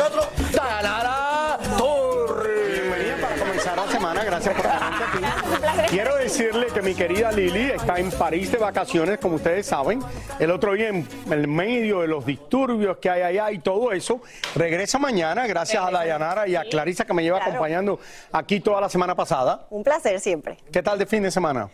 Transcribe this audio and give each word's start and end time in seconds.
Nosotros? 0.00 0.28
Tarara 0.54 1.58
Torre. 1.76 2.70
Bienvenida 2.80 3.16
para 3.20 3.36
comenzar 3.36 3.76
la 3.76 3.86
semana, 3.88 4.24
gracias 4.24 4.54
por 4.54 4.64
estar 4.66 4.82
aquí. 4.82 5.88
Quiero 5.90 6.16
decirle 6.16 6.66
que 6.72 6.80
mi 6.82 6.94
querida 6.94 7.30
Lili 7.32 7.70
está 7.72 7.98
en 7.98 8.10
París 8.10 8.50
de 8.50 8.58
vacaciones, 8.58 9.18
como 9.18 9.36
ustedes 9.36 9.66
saben. 9.66 10.00
El 10.38 10.50
otro 10.50 10.72
día, 10.72 10.88
en 10.88 11.06
el 11.30 11.46
medio 11.48 12.00
de 12.00 12.08
los 12.08 12.24
disturbios 12.24 12.96
que 12.98 13.10
hay 13.10 13.22
allá 13.22 13.50
y 13.52 13.58
todo 13.58 13.92
eso, 13.92 14.20
regresa 14.54 14.98
mañana, 14.98 15.46
gracias 15.46 15.82
a 15.84 15.90
Dayanara 15.90 16.48
y 16.48 16.56
a 16.56 16.64
Clarisa 16.64 17.04
que 17.04 17.12
me 17.12 17.22
lleva 17.22 17.38
Claro. 17.38 17.52
acompañando 17.52 18.00
aquí 18.32 18.60
toda 18.60 18.80
la 18.80 18.88
semana 18.88 19.14
pasada. 19.14 19.66
Un 19.70 19.82
placer 19.84 20.18
siempre. 20.20 20.56
¿Qué 20.72 20.82
tal 20.82 20.98
de 20.98 21.06
fin 21.06 21.22
de 21.22 21.30
semana? 21.30 21.68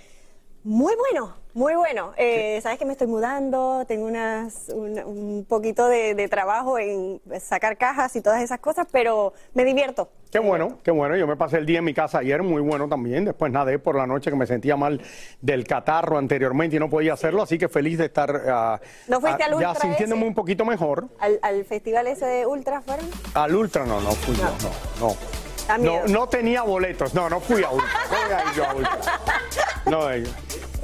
Muy 0.66 0.94
bueno, 0.97 1.32
muy 1.54 1.77
bueno. 1.77 2.10
Eh, 2.16 2.59
Sabes 2.60 2.77
que 2.77 2.84
me 2.84 2.91
estoy 2.91 3.06
mudando, 3.06 3.84
tengo 3.87 4.04
unas, 4.04 4.69
un, 4.71 4.99
un 4.99 5.47
poquito 5.49 5.87
de, 5.87 6.16
de 6.16 6.27
trabajo 6.27 6.77
en 6.77 7.21
sacar 7.41 7.77
cajas 7.77 8.16
y 8.16 8.21
todas 8.21 8.43
esas 8.43 8.59
cosas, 8.59 8.88
pero 8.91 9.32
me 9.54 9.65
divierto. 9.65 10.09
Qué 10.28 10.41
bueno, 10.41 10.78
qué 10.82 10.91
bueno. 10.91 11.15
Yo 11.16 11.28
me 11.28 11.37
pasé 11.37 11.59
el 11.59 11.66
día 11.66 11.78
en 11.78 11.84
mi 11.84 11.94
casa 11.94 12.19
ayer, 12.19 12.43
muy 12.43 12.60
bueno 12.62 12.88
también. 12.88 13.25
Después 13.25 13.53
nadé 13.53 13.78
por 13.78 13.94
la 13.94 14.09
noche 14.09 14.28
que 14.28 14.37
me 14.37 14.44
sentía 14.49 14.77
mal 14.77 15.00
del 15.41 15.62
catarro 15.62 16.19
anteriormente 16.19 16.75
y 16.75 16.78
no 16.81 16.91
podía 16.91 17.12
hacerlo, 17.12 17.43
así 17.43 17.59
que 17.59 17.69
feliz 17.69 17.98
de 17.98 18.06
estar 18.06 18.43
ah, 18.48 18.81
¿No 19.06 19.21
fuiste 19.21 19.44
ah, 19.44 19.47
al 19.47 19.53
ya 19.60 19.69
ultra 19.69 19.83
sintiéndome 19.83 20.22
ese? 20.22 20.28
un 20.31 20.34
poquito 20.34 20.65
mejor. 20.65 21.06
Al, 21.21 21.38
al 21.43 21.65
festival 21.65 22.09
ese 22.09 22.27
de 22.27 22.44
Ultra 22.44 22.81
fueron. 22.81 23.06
Al 23.34 23.54
Ultra 23.54 23.87
no, 23.87 24.00
no 24.00 24.10
fui 24.10 24.34
yo, 24.34 24.43
no, 24.43 25.09
no. 25.09 25.46
No, 25.81 26.06
no 26.06 26.28
tenía 26.28 26.62
boletos, 26.62 27.15
no, 27.15 27.28
no 27.28 27.41
fui 27.41 27.62
a 27.62 27.71
Ultra. 27.71 27.88
¿Cómo 28.09 28.22
voy 28.27 28.32
a 28.32 28.50
ir 28.50 28.56
yo 28.56 28.65
a 28.65 28.75
Ultra? 28.75 29.00
No, 29.87 30.10
eh, 30.10 30.25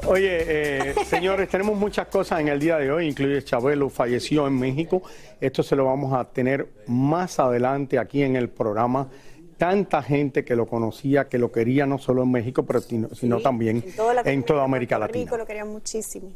Oye, 0.07 0.91
eh, 0.91 0.95
señores, 1.07 1.49
tenemos 1.49 1.79
muchas 1.79 2.09
cosas 2.09 2.41
en 2.41 2.49
el 2.49 2.59
día 2.59 2.77
de 2.77 2.91
hoy, 2.91 3.07
incluye 3.07 3.43
Chabelo 3.45 3.89
falleció 3.89 4.49
en 4.49 4.59
México. 4.59 5.01
Esto 5.41 5.63
se 5.63 5.77
lo 5.77 5.85
vamos 5.85 6.13
a 6.13 6.25
tener 6.25 6.67
más 6.89 7.39
adelante 7.39 8.01
aquí 8.01 8.23
en 8.25 8.35
el 8.35 8.49
programa. 8.49 9.09
Tanta 9.57 10.03
gente 10.03 10.45
que 10.45 10.57
lo 10.57 10.67
conocía, 10.67 11.29
que 11.29 11.39
lo 11.39 11.53
quería 11.53 11.87
no 11.87 11.99
solo 11.99 12.25
en 12.25 12.33
México, 12.33 12.65
pero 12.65 12.81
sino, 12.81 13.15
sino 13.15 13.41
también 13.41 13.77
En 13.87 13.95
toda, 13.95 14.15
la 14.15 14.23
en 14.23 14.43
toda 14.43 14.65
América 14.65 14.99
Latina. 14.99 15.25
Rico 15.25 15.37
lo 15.37 15.47
querían 15.47 15.69
muchísimo. 15.69 16.33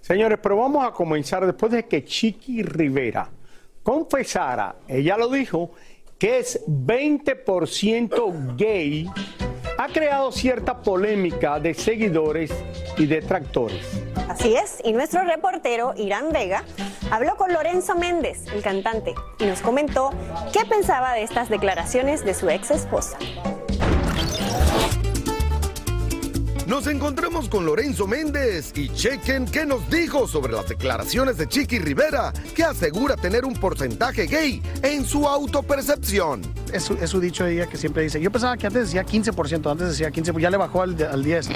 Señores, 0.00 0.38
pero 0.42 0.56
vamos 0.56 0.86
a 0.86 0.92
comenzar 0.92 1.44
después 1.44 1.70
de 1.70 1.84
que 1.84 2.04
Chiqui 2.04 2.62
Rivera 2.62 3.28
confesara, 3.82 4.76
ella 4.88 5.18
lo 5.18 5.28
dijo, 5.28 5.72
que 6.22 6.38
es 6.38 6.64
20% 6.68 8.56
gay, 8.56 9.10
ha 9.76 9.88
creado 9.88 10.30
cierta 10.30 10.80
polémica 10.80 11.58
de 11.58 11.74
seguidores 11.74 12.52
y 12.96 13.06
detractores. 13.06 13.84
Así 14.28 14.54
es, 14.54 14.78
y 14.84 14.92
nuestro 14.92 15.24
reportero 15.24 15.94
Irán 15.96 16.30
Vega 16.30 16.62
habló 17.10 17.34
con 17.34 17.52
Lorenzo 17.52 17.96
Méndez, 17.96 18.46
el 18.54 18.62
cantante, 18.62 19.16
y 19.40 19.46
nos 19.46 19.62
comentó 19.62 20.10
qué 20.52 20.64
pensaba 20.64 21.12
de 21.12 21.24
estas 21.24 21.48
declaraciones 21.48 22.24
de 22.24 22.34
su 22.34 22.48
ex 22.48 22.70
esposa. 22.70 23.18
Nos 26.66 26.86
encontramos 26.86 27.48
con 27.48 27.66
Lorenzo 27.66 28.06
Méndez 28.06 28.72
y 28.76 28.88
chequen 28.88 29.46
qué 29.46 29.66
nos 29.66 29.90
dijo 29.90 30.26
sobre 30.28 30.52
las 30.52 30.68
declaraciones 30.68 31.36
de 31.36 31.48
Chiqui 31.48 31.78
Rivera, 31.80 32.32
que 32.54 32.62
asegura 32.64 33.16
tener 33.16 33.44
un 33.44 33.54
porcentaje 33.54 34.26
gay 34.26 34.62
en 34.82 35.04
su 35.04 35.26
autopercepción. 35.26 36.40
Es 36.72 36.84
su, 36.84 36.94
es 36.94 37.10
su 37.10 37.20
dicho 37.20 37.44
de 37.44 37.54
ella 37.54 37.66
que 37.66 37.76
siempre 37.76 38.04
dice, 38.04 38.20
yo 38.20 38.30
pensaba 38.30 38.56
que 38.56 38.66
antes 38.68 38.84
decía 38.86 39.04
15%, 39.04 39.70
antes 39.70 39.88
decía 39.88 40.10
15%, 40.10 40.38
ya 40.40 40.50
le 40.50 40.56
bajó 40.56 40.82
al, 40.82 40.96
de- 40.96 41.06
al 41.06 41.24
10%. 41.24 41.52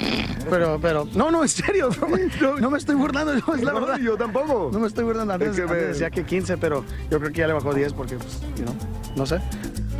Pero, 0.49 0.77
pero, 0.81 1.07
no, 1.15 1.31
no, 1.31 1.41
en 1.41 1.49
serio, 1.49 1.89
no, 2.41 2.57
no 2.59 2.69
me 2.69 2.77
estoy 2.77 2.95
burlando, 2.95 3.33
no, 3.33 3.55
es 3.55 3.63
la 3.63 3.71
No, 3.71 3.79
verdad. 3.81 3.97
yo 3.99 4.17
tampoco. 4.17 4.69
No 4.73 4.79
me 4.79 4.87
estoy 4.87 5.05
burlando, 5.05 5.33
antes, 5.33 5.49
Es 5.51 5.55
que 5.55 5.61
antes 5.63 5.77
me- 5.77 5.83
decía 5.87 6.09
que 6.11 6.25
15, 6.25 6.57
pero 6.57 6.83
yo 7.09 7.17
creo 7.19 7.31
que 7.31 7.39
ya 7.39 7.47
le 7.47 7.53
bajó 7.53 7.73
10 7.73 7.93
porque, 7.93 8.17
pues, 8.17 8.39
you 8.57 8.63
know, 8.63 8.75
no 9.15 9.25
sé. 9.25 9.39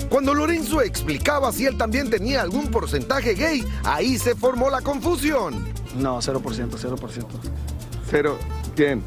Cuando 0.10 0.34
Lorenzo 0.34 0.82
explicaba 0.82 1.52
si 1.52 1.66
él 1.66 1.78
también 1.78 2.10
tenía 2.10 2.42
algún 2.42 2.68
porcentaje 2.68 3.34
gay, 3.34 3.64
ahí 3.84 4.18
se 4.18 4.36
formó 4.36 4.70
la 4.70 4.82
confusión. 4.82 5.66
No, 5.98 6.18
0%, 6.20 6.42
0%. 6.42 7.26
Pero, 8.10 8.38
¿quién? 8.76 9.04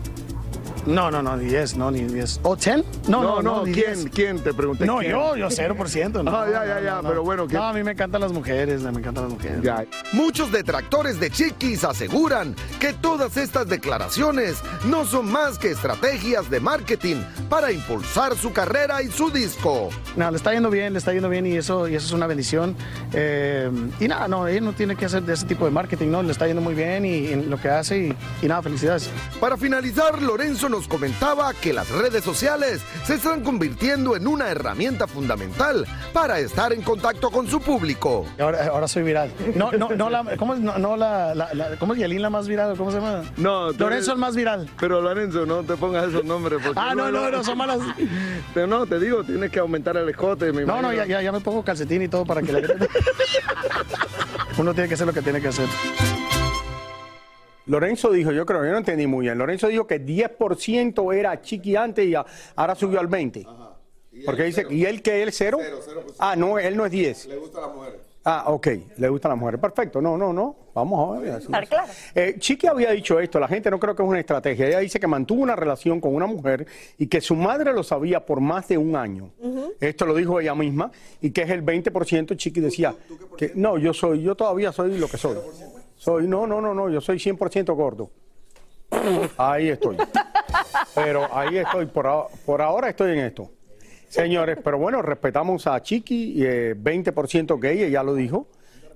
No, 0.87 1.11
no, 1.11 1.23
no, 1.23 1.37
ni 1.37 1.45
10, 1.47 1.77
no, 1.77 1.91
ni 1.91 2.01
10. 2.05 2.41
¿O 2.43 2.57
10? 2.57 2.85
No, 3.09 3.23
no, 3.23 3.43
no, 3.43 3.67
ni 3.67 3.73
¿quién? 3.73 3.95
10. 3.95 4.11
¿Quién? 4.15 4.39
Te 4.41 4.55
pregunté. 4.55 4.87
No, 4.87 4.99
quién. 4.99 5.13
yo, 5.13 5.37
yo 5.37 5.49
0%. 5.49 6.23
No, 6.25 6.31
Ah, 6.31 6.47
ya, 6.51 6.65
ya, 6.65 6.75
no, 6.77 6.81
ya, 6.81 6.91
no, 6.97 7.03
no. 7.03 7.09
pero 7.09 7.23
bueno, 7.23 7.47
¿qué? 7.47 7.55
No, 7.55 7.65
a 7.65 7.73
mí 7.73 7.83
me 7.83 7.93
encantan 7.93 8.21
las 8.23 8.33
mujeres, 8.33 8.81
me 8.83 8.91
encantan 8.91 9.25
las 9.25 9.33
mujeres. 9.33 9.61
Ya. 9.63 9.85
Muchos 10.13 10.51
detractores 10.51 11.21
de 11.21 11.31
Chiquis 11.31 11.85
aseguran 11.85 12.55
que 12.79 12.93
todas 12.95 13.37
estas 13.37 13.69
declaraciones 13.69 14.57
no 14.85 15.05
son 15.05 15.31
más 15.31 15.59
que 15.59 15.71
estrategias 15.73 16.49
de 16.51 16.61
marketing 16.61 17.17
para 17.49 17.71
impulsar 17.73 18.35
su 18.37 18.53
carrera 18.53 19.03
y 19.03 19.11
su 19.11 19.31
disco. 19.31 19.91
No, 20.17 20.31
le 20.31 20.37
está 20.39 20.53
yendo 20.53 20.71
bien, 20.71 20.93
le 20.95 20.99
está 20.99 21.13
yendo 21.13 21.29
bien 21.29 21.47
y 21.47 21.57
eso, 21.57 21.89
y 21.89 21.95
eso 21.95 22.07
es 22.07 22.13
una 22.13 22.27
bendición. 22.27 22.75
Eh, 23.13 23.71
y 24.01 24.09
nada, 24.09 24.29
no, 24.29 24.49
ella 24.49 24.61
no 24.63 24.73
tiene 24.73 24.97
que 24.97 25.05
hacer 25.05 25.23
de 25.25 25.35
ese 25.35 25.45
tipo 25.47 25.65
de 25.67 25.71
marketing, 25.71 26.09
¿no? 26.09 26.23
Le 26.23 26.33
está 26.33 26.47
yendo 26.47 26.63
muy 26.63 26.75
bien 26.75 27.05
y, 27.05 27.27
en 27.29 27.51
lo 27.51 27.61
que 27.61 27.69
hace 27.69 27.99
y, 27.99 28.17
y 28.43 28.47
nada, 28.49 28.63
felicidades. 28.63 29.11
Para 29.41 29.57
finalizar, 29.59 30.23
Lorenzo 30.23 30.69
nos 30.71 30.89
comentaba 30.89 31.53
que 31.55 31.73
las 31.73 31.89
redes 31.91 32.25
sociales 32.25 32.81
se 33.05 33.15
están 33.15 33.43
convirtiendo 33.43 34.17
en 34.17 34.27
una 34.27 34.49
herramienta 34.49 35.07
fundamental 35.07 35.87
para 36.13 36.39
estar 36.39 36.73
en 36.73 36.83
contacto 36.83 37.31
con 37.31 37.49
su 37.49 37.61
público. 37.61 38.25
Ahora, 38.39 38.67
ahora 38.69 38.89
soy 38.89 39.03
viral. 39.03 39.33
No, 39.55 39.71
no, 39.73 39.91
no, 39.91 40.09
la, 40.11 40.37
¿cómo 40.37 40.55
es, 40.55 40.61
no, 40.61 40.79
no 40.79 40.97
la, 40.97 41.35
la, 41.35 41.53
la- 41.55 41.77
¿cómo 41.79 41.93
es 41.95 41.99
Yelín 41.99 42.23
la 42.23 42.31
más 42.31 42.47
viral? 42.49 42.77
¿Cómo 42.77 42.91
se 42.91 42.99
llama? 43.01 43.23
No, 43.37 43.73
Lorenzo 43.73 44.13
el 44.13 44.19
más 44.19 44.35
viral. 44.37 44.71
Pero 44.79 45.01
Lorenzo, 45.01 45.45
no 45.47 45.63
te 45.63 45.77
pongas 45.77 46.09
esos 46.09 46.25
nombres. 46.25 46.61
Porque 46.65 46.81
Ah, 46.81 46.95
no, 46.95 47.11
no, 47.11 47.31
no, 47.31 47.43
son 47.45 47.59
malas. 47.59 47.79
Pero 48.55 48.67
no, 48.67 48.87
te 48.87 48.99
digo, 48.99 49.25
tienes 49.25 49.51
que 49.51 49.59
aumentar 49.59 49.97
el 49.97 50.09
escote. 50.09 50.53
Me 50.53 50.65
No, 50.65 50.81
no, 50.81 50.93
ya, 50.93 51.05
ya, 51.07 51.21
ya 51.21 51.33
me 51.33 51.41
pongo 51.41 51.63
calcetín 51.65 52.03
y 52.03 52.09
todo 52.09 52.25
para 52.25 52.43
que 52.43 52.53
le 52.53 52.61
Uno 54.59 54.75
tiene 54.75 54.89
que 54.89 54.95
hacer 54.95 55.07
lo 55.07 55.13
que 55.13 55.23
tiene 55.23 55.41
que 55.41 55.49
hacer. 55.49 55.67
Lorenzo 57.71 58.11
dijo, 58.11 58.33
yo 58.33 58.45
creo, 58.45 58.65
yo 58.65 58.73
no 58.73 58.79
entendí 58.79 59.07
muy 59.07 59.27
bien. 59.27 59.39
Lorenzo 59.39 59.69
dijo 59.69 59.87
que 59.87 60.05
10% 60.05 61.15
era 61.15 61.41
chiqui 61.41 61.77
antes 61.77 62.05
y 62.07 62.15
a- 62.15 62.27
ahora 62.57 62.75
subió 62.75 62.99
al 63.01 63.07
20. 63.07 63.47
Porque 64.27 64.43
dice, 64.45 64.67
¿y 64.69 64.85
él 64.85 65.03
que 65.03 65.23
él 65.23 65.33
cero? 65.33 65.59
Ah, 66.19 66.35
no, 66.37 66.59
él 66.59 66.77
no 66.77 66.85
es 66.85 66.91
10. 66.93 67.27
Le 67.27 67.37
gustan 67.37 67.63
las 67.63 67.75
mujeres. 67.75 68.01
Ah, 68.23 68.45
ok, 68.49 68.67
le 68.99 69.09
gustan 69.09 69.31
las 69.31 69.39
mujeres. 69.39 69.59
Perfecto, 69.61 70.03
no, 70.03 70.19
no, 70.19 70.31
no. 70.33 70.55
Vamos 70.75 71.17
a 71.17 71.21
ver. 71.21 71.31
así. 71.33 71.45
Estar 71.47 71.67
claro. 71.69 71.91
Eh, 72.15 72.35
Chiqui 72.39 72.67
había 72.67 72.91
dicho 72.91 73.19
esto, 73.19 73.41
la 73.41 73.49
gente 73.49 73.71
no 73.71 73.79
creo 73.79 73.97
que 73.97 74.03
es 74.03 74.09
una 74.09 74.21
estrategia. 74.21 74.67
Ella 74.67 74.79
dice 74.81 75.01
que 75.01 75.07
mantuvo 75.07 75.43
una 75.43 75.57
relación 75.57 76.01
con 76.03 76.15
una 76.15 76.27
mujer 76.27 76.67
y 76.99 77.07
que 77.07 77.21
su 77.23 77.35
madre 77.35 77.73
lo 77.73 77.83
sabía 77.83 78.27
por 78.27 78.41
más 78.41 78.69
de 78.69 78.77
un 78.77 78.95
año. 78.95 79.31
Esto 79.81 80.05
lo 80.05 80.15
dijo 80.15 80.39
ella 80.39 80.55
misma 80.55 80.91
y 81.23 81.31
que 81.31 81.43
es 81.43 81.51
el 81.51 81.63
20%. 81.65 82.37
Chiqui 82.37 82.61
decía 82.61 82.95
que 83.39 83.53
no, 83.55 83.79
yo 83.79 83.95
soy, 83.95 84.21
yo 84.23 84.35
todavía 84.35 84.71
soy 84.71 84.99
lo 84.99 85.09
que 85.09 85.17
soy. 85.17 85.39
Soy, 86.01 86.27
no, 86.27 86.47
no, 86.47 86.63
no, 86.63 86.73
no, 86.73 86.89
yo 86.89 86.99
soy 87.03 87.19
100% 87.19 87.75
gordo. 87.77 88.11
Ahí 89.37 89.69
estoy. 89.69 89.99
Pero 90.95 91.29
ahí 91.31 91.59
estoy, 91.59 91.85
por, 91.85 92.07
ahora- 92.07 92.29
por 92.47 92.63
ahora 92.63 92.89
estoy 92.89 93.13
en 93.13 93.19
esto. 93.27 93.51
Señores, 94.09 94.57
pero 94.65 94.79
bueno, 94.79 95.03
respetamos 95.03 95.67
a 95.67 95.79
Chiqui, 95.83 96.43
eh, 96.43 96.75
20% 96.75 97.61
gay, 97.61 97.83
ella 97.83 98.03
lo 98.03 98.15
dijo. 98.15 98.47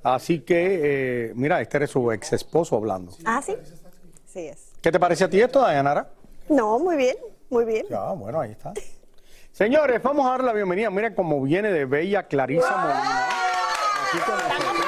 Así 0.02 0.40
que, 0.40 1.26
eh, 1.28 1.32
mira, 1.34 1.60
este 1.60 1.76
era 1.76 1.86
su 1.86 2.10
ex 2.10 2.32
esposo 2.32 2.74
hablando. 2.76 3.12
Ah, 3.26 3.42
sí. 3.44 3.54
Sí 4.24 4.46
es. 4.46 4.72
¿Qué 4.80 4.90
te 4.90 4.98
parece 4.98 5.24
a 5.24 5.28
ti 5.28 5.42
esto, 5.42 5.60
Dayanara? 5.60 6.08
No, 6.48 6.78
muy 6.78 6.96
bien, 6.96 7.16
muy 7.50 7.66
bien. 7.66 7.84
Ya, 7.90 8.12
bueno, 8.12 8.40
ahí 8.40 8.52
está. 8.52 8.72
Señores, 9.52 10.02
vamos 10.02 10.24
a 10.26 10.30
dar 10.30 10.42
la 10.44 10.54
bienvenida. 10.54 10.88
Miren 10.90 11.14
cómo 11.14 11.42
viene 11.42 11.70
de 11.70 11.84
Bella 11.84 12.22
Clarisa 12.22 12.76
Molina. 12.78 13.28
Así 14.04 14.18
como 14.24 14.83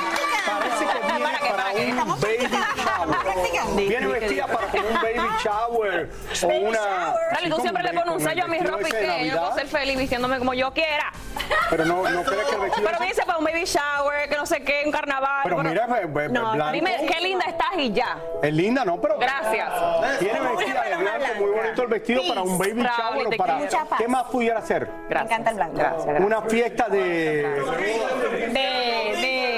un 2.14 2.20
baby 2.20 2.48
shower. 2.76 3.76
Viene 3.76 4.06
vestida 4.06 4.46
para 4.46 4.66
como 4.68 4.88
un 4.88 4.94
baby 4.94 5.28
shower 5.42 6.10
o 6.42 6.46
una... 6.46 7.14
Dale, 7.32 7.50
tú 7.50 7.60
siempre 7.60 7.82
le 7.82 7.92
pones 7.92 8.14
un 8.14 8.20
sello 8.20 8.44
a 8.44 8.48
mi 8.48 8.58
ropa 8.58 8.88
y 8.88 8.92
que 8.92 9.26
yo 9.28 9.36
puedo 9.38 9.54
ser 9.54 9.66
feliz 9.66 9.98
vistiéndome 9.98 10.38
como 10.38 10.54
yo 10.54 10.72
quiera. 10.72 11.12
Pero 11.70 11.84
no, 11.84 12.08
no 12.08 12.22
crees 12.22 12.44
que 12.46 12.54
el 12.54 12.60
vestido 12.62 12.86
Pero 12.86 13.00
me 13.00 13.06
dice 13.06 13.22
para 13.26 13.38
un 13.38 13.44
baby 13.44 13.64
shower, 13.64 14.28
que 14.28 14.36
no 14.36 14.46
sé 14.46 14.62
qué, 14.62 14.82
un 14.86 14.92
carnaval. 14.92 15.40
Pero 15.44 15.62
mira, 15.62 15.86
be- 15.86 16.28
no, 16.28 16.52
blanco. 16.52 16.72
dime 16.72 16.96
qué 17.06 17.20
linda 17.20 17.44
estás 17.46 17.72
y 17.76 17.92
ya. 17.92 18.18
Es 18.42 18.52
linda, 18.52 18.84
¿no? 18.84 19.00
Pero 19.00 19.18
Gracias. 19.18 19.68
Tiene 20.18 20.40
vestida 20.40 20.82
de 20.84 20.96
blanco, 20.96 21.26
muy 21.38 21.50
bonito 21.50 21.82
el 21.82 21.88
vestido 21.88 22.22
para 22.28 22.42
un 22.42 22.58
baby 22.58 22.82
shower 22.82 23.26
o 23.26 23.30
para... 23.36 23.58
¿Qué 23.98 24.08
más 24.08 24.24
pudiera 24.24 24.60
ser? 24.62 24.88
Me 25.08 25.20
encanta 25.20 25.50
el 25.50 25.56
blanco. 25.56 25.80
Una 26.20 26.42
fiesta 26.42 26.88
de... 26.88 27.46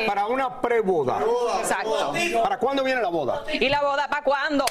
Para 0.08 0.25
una 0.25 0.58
preboda. 0.62 1.19
Exacto. 1.60 2.14
¿Para 2.43 2.58
cuándo 2.58 2.82
viene 2.82 3.02
la 3.02 3.10
boda? 3.10 3.44
¿Y 3.52 3.69
la 3.69 3.82
boda 3.82 4.08
para 4.08 4.22
cuándo? 4.22 4.64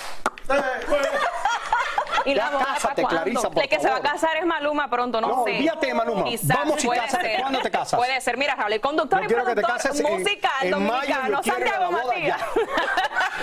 ¿Y 2.28 2.36
la 2.36 2.44
Ya 2.46 2.50
boda 2.52 2.66
cásate, 2.74 3.02
cuándo? 3.02 3.22
Clarisa, 3.22 3.50
por 3.50 3.64
El 3.64 3.70
que 3.70 3.80
se 3.80 3.90
va 3.90 3.96
a 3.98 4.02
casar 4.02 4.38
es 4.38 4.46
Maluma 4.46 4.90
pronto, 4.90 5.22
no, 5.22 5.28
No, 5.28 5.44
sé. 5.46 5.52
olvídate 5.56 5.88
de 5.88 5.94
Maluma. 5.94 6.24
Quizás, 6.26 6.58
Vamos 6.58 6.84
y 6.84 6.88
cásate. 6.90 7.26
ser. 7.32 7.40
¿Cuándo 7.42 7.60
te 7.62 7.72
casas? 7.72 7.98
Puede 7.98 8.22
ser. 8.22 8.38
Mira, 8.38 8.56
Raúl, 8.56 8.74
el 8.74 8.82
conductor 8.82 9.24
y 9.24 9.28
quiero 9.28 9.46
que 9.46 9.56
te 9.56 9.62
productor 9.62 9.92
cases 9.92 10.00
en- 10.06 10.18
musical 10.18 10.52
en 10.62 10.72
mayo, 10.72 11.16
dominicano, 11.16 11.44
Santiago 11.44 11.84
la 11.92 11.92
Matías. 11.92 12.42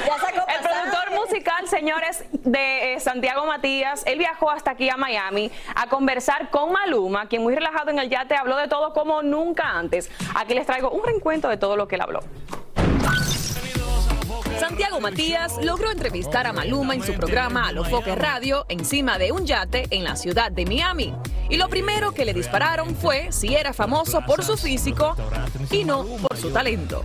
Ya 0.07 0.19
sacó 0.19 0.47
El 0.49 0.61
productor 0.69 1.11
musical, 1.21 1.69
señores, 1.69 2.25
de 2.33 2.95
eh, 2.95 3.01
Santiago 3.01 3.47
Matías, 3.47 4.03
él 4.07 4.19
viajó 4.19 4.51
hasta 4.51 4.73
aquí 4.73 4.91
a 4.91 4.97
Miami 4.97 5.51
a 5.75 5.87
conversar 5.89 6.51
con 6.51 6.73
Maluma, 6.73 7.27
quien 7.27 7.43
muy 7.43 7.55
relajado 7.55 7.91
en 7.91 7.99
el 7.99 8.11
yate 8.11 8.37
habló 8.37 8.57
de 8.57 8.69
todo 8.69 8.93
como 8.93 9.23
nunca 9.23 9.71
antes. 9.71 10.11
Aquí 10.35 10.55
les 10.55 10.67
traigo 10.67 10.91
un 10.91 11.05
reencuentro 11.05 11.49
de 11.51 11.57
todo 11.57 11.77
lo 11.77 11.89
que 11.89 11.95
él 11.95 12.03
habló. 12.03 12.21
Santiago 14.59 15.01
Matías 15.01 15.53
logró 15.62 15.91
entrevistar 15.91 16.47
a 16.47 16.53
Maluma 16.53 16.95
en 16.95 17.03
su 17.03 17.12
programa 17.15 17.69
Alofoque 17.69 18.15
Radio 18.15 18.67
encima 18.69 19.19
de 19.19 19.33
un 19.33 19.47
yate 19.47 19.87
en 19.91 20.05
la 20.05 20.17
ciudad 20.17 20.53
de 20.53 20.65
Miami. 20.65 21.15
Y 21.51 21.56
lo 21.56 21.69
primero 21.69 22.12
que 22.12 22.25
le 22.25 22.33
dispararon 22.33 22.95
fue 22.95 23.33
si 23.33 23.55
era 23.55 23.73
famoso 23.73 24.21
por 24.27 24.45
su 24.45 24.56
físico 24.56 25.17
y 25.71 25.85
no 25.85 26.05
por 26.05 26.37
su 26.37 26.51
talento. 26.51 27.05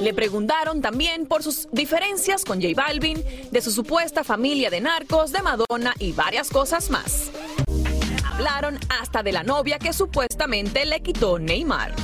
Le 0.00 0.14
preguntaron 0.14 0.80
también 0.80 1.26
por 1.26 1.42
sus 1.42 1.68
diferencias 1.72 2.44
con 2.44 2.60
J 2.62 2.74
Balvin, 2.76 3.22
de 3.50 3.60
su 3.60 3.70
supuesta 3.70 4.22
familia 4.22 4.70
de 4.70 4.80
narcos, 4.80 5.32
de 5.32 5.42
Madonna 5.42 5.94
y 5.98 6.12
varias 6.12 6.50
cosas 6.50 6.90
más. 6.90 7.30
Hablaron 8.24 8.78
hasta 9.00 9.22
de 9.22 9.32
la 9.32 9.42
novia 9.42 9.78
que 9.78 9.92
supuestamente 9.92 10.86
le 10.86 11.00
quitó 11.00 11.38
Neymar. 11.38 11.94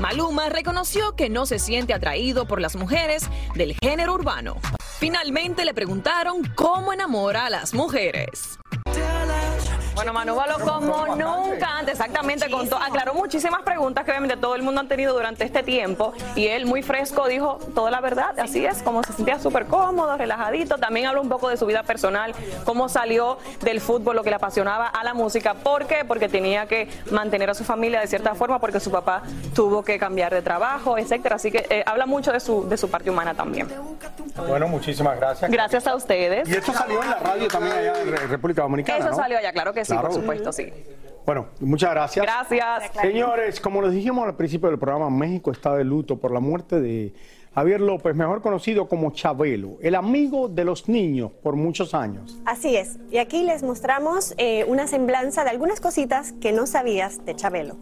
Maluma 0.00 0.48
reconoció 0.48 1.16
que 1.16 1.28
no 1.28 1.44
se 1.44 1.58
siente 1.58 1.92
atraído 1.92 2.46
por 2.46 2.60
las 2.60 2.76
mujeres 2.76 3.28
del 3.56 3.74
género 3.82 4.14
urbano. 4.14 4.56
Finalmente 5.00 5.64
le 5.64 5.74
preguntaron 5.74 6.44
cómo 6.54 6.92
enamora 6.92 7.46
a 7.46 7.50
las 7.50 7.74
mujeres. 7.74 8.58
Bueno, 9.98 10.12
Manu 10.12 10.36
como 10.64 11.16
nunca 11.16 11.76
antes, 11.78 11.94
exactamente, 11.98 12.48
contó, 12.48 12.76
aclaró 12.76 13.14
muchísimas 13.14 13.62
preguntas 13.62 14.04
que 14.04 14.12
obviamente 14.12 14.36
todo 14.36 14.54
el 14.54 14.62
mundo 14.62 14.80
han 14.80 14.86
tenido 14.86 15.12
durante 15.12 15.42
este 15.42 15.64
tiempo 15.64 16.12
y 16.36 16.46
él 16.46 16.66
muy 16.66 16.82
fresco 16.82 17.26
dijo 17.26 17.58
toda 17.74 17.90
la 17.90 18.00
verdad, 18.00 18.38
así 18.38 18.64
es, 18.64 18.80
como 18.84 19.02
se 19.02 19.12
sentía 19.12 19.40
súper 19.40 19.66
cómodo, 19.66 20.16
relajadito, 20.16 20.78
también 20.78 21.06
habló 21.06 21.20
un 21.20 21.28
poco 21.28 21.48
de 21.48 21.56
su 21.56 21.66
vida 21.66 21.82
personal, 21.82 22.32
cómo 22.64 22.88
salió 22.88 23.38
del 23.62 23.80
fútbol, 23.80 24.14
lo 24.14 24.22
que 24.22 24.30
le 24.30 24.36
apasionaba 24.36 24.86
a 24.86 25.02
la 25.02 25.14
música, 25.14 25.54
¿por 25.54 25.86
qué? 25.86 26.04
Porque 26.06 26.28
tenía 26.28 26.66
que 26.66 26.88
mantener 27.10 27.50
a 27.50 27.54
su 27.54 27.64
familia 27.64 27.98
de 28.00 28.06
cierta 28.06 28.36
forma, 28.36 28.60
porque 28.60 28.78
su 28.78 28.92
papá 28.92 29.22
tuvo 29.52 29.82
que 29.82 29.98
cambiar 29.98 30.32
de 30.32 30.42
trabajo, 30.42 30.96
etcétera, 30.96 31.36
así 31.36 31.50
que 31.50 31.66
eh, 31.70 31.82
habla 31.84 32.06
mucho 32.06 32.30
de 32.30 32.38
su, 32.38 32.68
de 32.68 32.76
su 32.76 32.88
parte 32.88 33.10
humana 33.10 33.34
también. 33.34 33.66
Bueno, 34.46 34.68
muchísimas 34.68 35.16
gracias. 35.18 35.50
Gracias 35.50 35.86
a 35.88 35.96
ustedes. 35.96 36.48
Y 36.48 36.52
esto 36.54 36.72
salió 36.72 37.02
en 37.02 37.10
la 37.10 37.18
radio 37.18 37.48
también 37.48 37.76
allá 37.76 38.00
en 38.00 38.12
Re- 38.12 38.26
República 38.28 38.62
Dominicana, 38.62 38.98
Eso 39.00 39.10
¿no? 39.10 39.16
salió 39.16 39.38
allá, 39.38 39.50
claro 39.52 39.72
que 39.72 39.84
sí, 39.84 39.87
Claro. 39.94 40.08
por 40.08 40.20
supuesto, 40.20 40.52
sí. 40.52 40.72
Bueno, 41.26 41.48
muchas 41.60 41.90
gracias. 41.90 42.24
Gracias. 42.24 42.90
Señores, 43.02 43.60
como 43.60 43.82
les 43.82 43.92
dijimos 43.92 44.26
al 44.26 44.34
principio 44.34 44.70
del 44.70 44.78
programa, 44.78 45.10
México 45.10 45.50
está 45.50 45.76
de 45.76 45.84
luto 45.84 46.16
por 46.16 46.32
la 46.32 46.40
muerte 46.40 46.80
de 46.80 47.12
Javier 47.54 47.80
López, 47.80 48.14
mejor 48.14 48.40
conocido 48.40 48.88
como 48.88 49.10
Chabelo, 49.10 49.76
el 49.82 49.94
amigo 49.94 50.48
de 50.48 50.64
los 50.64 50.88
niños 50.88 51.32
por 51.42 51.56
muchos 51.56 51.92
años. 51.92 52.40
Así 52.46 52.76
es. 52.76 52.98
Y 53.10 53.18
aquí 53.18 53.42
les 53.42 53.62
mostramos 53.62 54.32
eh, 54.38 54.64
una 54.68 54.86
semblanza 54.86 55.44
de 55.44 55.50
algunas 55.50 55.80
cositas 55.80 56.32
que 56.40 56.52
no 56.52 56.66
sabías 56.66 57.24
de 57.26 57.34
Chabelo. 57.34 57.76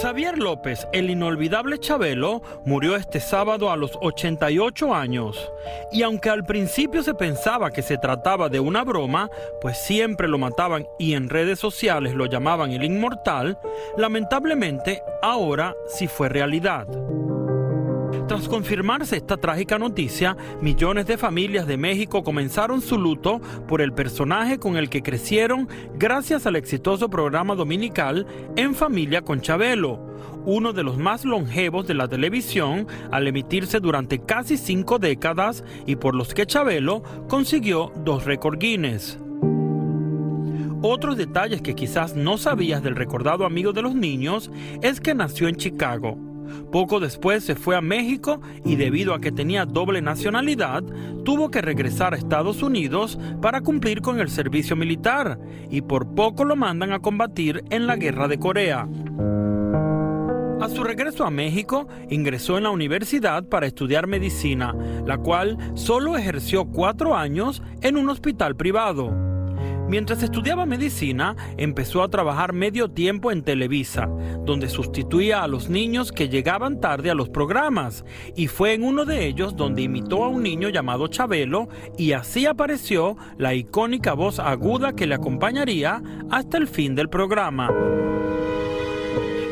Xavier 0.00 0.38
López, 0.38 0.86
el 0.92 1.10
inolvidable 1.10 1.80
Chabelo, 1.80 2.40
murió 2.64 2.94
este 2.94 3.18
sábado 3.18 3.72
a 3.72 3.76
los 3.76 3.98
88 4.00 4.94
años. 4.94 5.50
Y 5.90 6.02
aunque 6.02 6.30
al 6.30 6.44
principio 6.44 7.02
se 7.02 7.14
pensaba 7.14 7.72
que 7.72 7.82
se 7.82 7.98
trataba 7.98 8.48
de 8.48 8.60
una 8.60 8.84
broma, 8.84 9.28
pues 9.60 9.76
siempre 9.76 10.28
lo 10.28 10.38
mataban 10.38 10.86
y 11.00 11.14
en 11.14 11.28
redes 11.28 11.58
sociales 11.58 12.14
lo 12.14 12.26
llamaban 12.26 12.70
el 12.70 12.84
inmortal, 12.84 13.58
lamentablemente 13.96 15.02
ahora 15.20 15.74
sí 15.88 16.06
fue 16.06 16.28
realidad. 16.28 16.86
Tras 18.28 18.46
confirmarse 18.46 19.16
esta 19.16 19.38
trágica 19.38 19.78
noticia, 19.78 20.36
millones 20.60 21.06
de 21.06 21.16
familias 21.16 21.66
de 21.66 21.78
México 21.78 22.22
comenzaron 22.22 22.82
su 22.82 22.98
luto 22.98 23.40
por 23.66 23.80
el 23.80 23.94
personaje 23.94 24.58
con 24.58 24.76
el 24.76 24.90
que 24.90 25.02
crecieron 25.02 25.66
gracias 25.94 26.46
al 26.46 26.56
exitoso 26.56 27.08
programa 27.08 27.54
dominical 27.54 28.26
En 28.54 28.74
Familia 28.74 29.22
con 29.22 29.40
Chabelo, 29.40 29.98
uno 30.44 30.74
de 30.74 30.82
los 30.82 30.98
más 30.98 31.24
longevos 31.24 31.86
de 31.86 31.94
la 31.94 32.06
televisión 32.06 32.86
al 33.10 33.26
emitirse 33.26 33.80
durante 33.80 34.18
casi 34.18 34.58
cinco 34.58 34.98
décadas 34.98 35.64
y 35.86 35.96
por 35.96 36.14
los 36.14 36.34
que 36.34 36.44
Chabelo 36.44 37.02
consiguió 37.28 37.92
dos 38.04 38.26
récord 38.26 38.58
Guinness. 38.58 39.18
Otros 40.82 41.16
detalles 41.16 41.62
que 41.62 41.74
quizás 41.74 42.14
no 42.14 42.36
sabías 42.36 42.82
del 42.82 42.94
recordado 42.94 43.46
amigo 43.46 43.72
de 43.72 43.80
los 43.80 43.94
niños 43.94 44.50
es 44.82 45.00
que 45.00 45.14
nació 45.14 45.48
en 45.48 45.56
Chicago. 45.56 46.27
Poco 46.70 47.00
después 47.00 47.44
se 47.44 47.54
fue 47.54 47.76
a 47.76 47.80
México 47.80 48.40
y 48.64 48.76
debido 48.76 49.14
a 49.14 49.20
que 49.20 49.32
tenía 49.32 49.64
doble 49.64 50.02
nacionalidad, 50.02 50.82
tuvo 51.24 51.50
que 51.50 51.62
regresar 51.62 52.14
a 52.14 52.16
Estados 52.16 52.62
Unidos 52.62 53.18
para 53.40 53.60
cumplir 53.60 54.00
con 54.00 54.20
el 54.20 54.30
servicio 54.30 54.76
militar 54.76 55.38
y 55.70 55.82
por 55.82 56.14
poco 56.14 56.44
lo 56.44 56.56
mandan 56.56 56.92
a 56.92 57.00
combatir 57.00 57.64
en 57.70 57.86
la 57.86 57.96
guerra 57.96 58.28
de 58.28 58.38
Corea. 58.38 58.88
A 60.60 60.68
su 60.68 60.82
regreso 60.82 61.24
a 61.24 61.30
México, 61.30 61.86
ingresó 62.10 62.58
en 62.58 62.64
la 62.64 62.70
universidad 62.70 63.44
para 63.44 63.66
estudiar 63.66 64.08
medicina, 64.08 64.74
la 65.06 65.18
cual 65.18 65.56
solo 65.74 66.16
ejerció 66.16 66.66
cuatro 66.66 67.16
años 67.16 67.62
en 67.80 67.96
un 67.96 68.08
hospital 68.08 68.56
privado. 68.56 69.27
Mientras 69.88 70.22
estudiaba 70.22 70.66
medicina, 70.66 71.34
empezó 71.56 72.02
a 72.02 72.08
trabajar 72.08 72.52
medio 72.52 72.90
tiempo 72.90 73.32
en 73.32 73.42
Televisa, 73.42 74.06
donde 74.44 74.68
sustituía 74.68 75.42
a 75.42 75.48
los 75.48 75.70
niños 75.70 76.12
que 76.12 76.28
llegaban 76.28 76.78
tarde 76.78 77.10
a 77.10 77.14
los 77.14 77.30
programas, 77.30 78.04
y 78.36 78.48
fue 78.48 78.74
en 78.74 78.84
uno 78.84 79.06
de 79.06 79.26
ellos 79.26 79.56
donde 79.56 79.80
imitó 79.80 80.24
a 80.24 80.28
un 80.28 80.42
niño 80.42 80.68
llamado 80.68 81.08
Chabelo, 81.08 81.68
y 81.96 82.12
así 82.12 82.44
apareció 82.44 83.16
la 83.38 83.54
icónica 83.54 84.12
voz 84.12 84.38
aguda 84.40 84.92
que 84.92 85.06
le 85.06 85.14
acompañaría 85.14 86.02
hasta 86.30 86.58
el 86.58 86.68
fin 86.68 86.94
del 86.94 87.08
programa. 87.08 87.70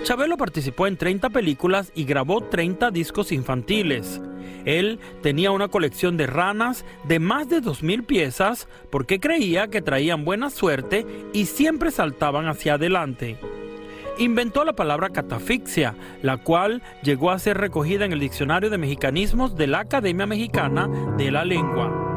Chabelo 0.06 0.36
participó 0.36 0.86
en 0.86 0.96
30 0.96 1.30
películas 1.30 1.90
y 1.92 2.04
grabó 2.04 2.40
30 2.40 2.92
discos 2.92 3.32
infantiles. 3.32 4.20
Él 4.64 5.00
tenía 5.20 5.50
una 5.50 5.66
colección 5.66 6.16
de 6.16 6.28
ranas 6.28 6.84
de 7.08 7.18
más 7.18 7.48
de 7.48 7.60
2.000 7.60 8.06
piezas 8.06 8.68
porque 8.92 9.18
creía 9.18 9.66
que 9.66 9.82
traían 9.82 10.24
buena 10.24 10.50
suerte 10.50 11.04
y 11.32 11.46
siempre 11.46 11.90
saltaban 11.90 12.46
hacia 12.46 12.74
adelante. 12.74 13.36
Inventó 14.16 14.64
la 14.64 14.74
palabra 14.74 15.10
catafixia, 15.10 15.96
la 16.22 16.36
cual 16.36 16.84
llegó 17.02 17.32
a 17.32 17.40
ser 17.40 17.58
recogida 17.58 18.04
en 18.04 18.12
el 18.12 18.20
Diccionario 18.20 18.70
de 18.70 18.78
Mexicanismos 18.78 19.56
de 19.56 19.66
la 19.66 19.80
Academia 19.80 20.26
Mexicana 20.26 20.88
de 21.16 21.32
la 21.32 21.44
Lengua. 21.44 22.15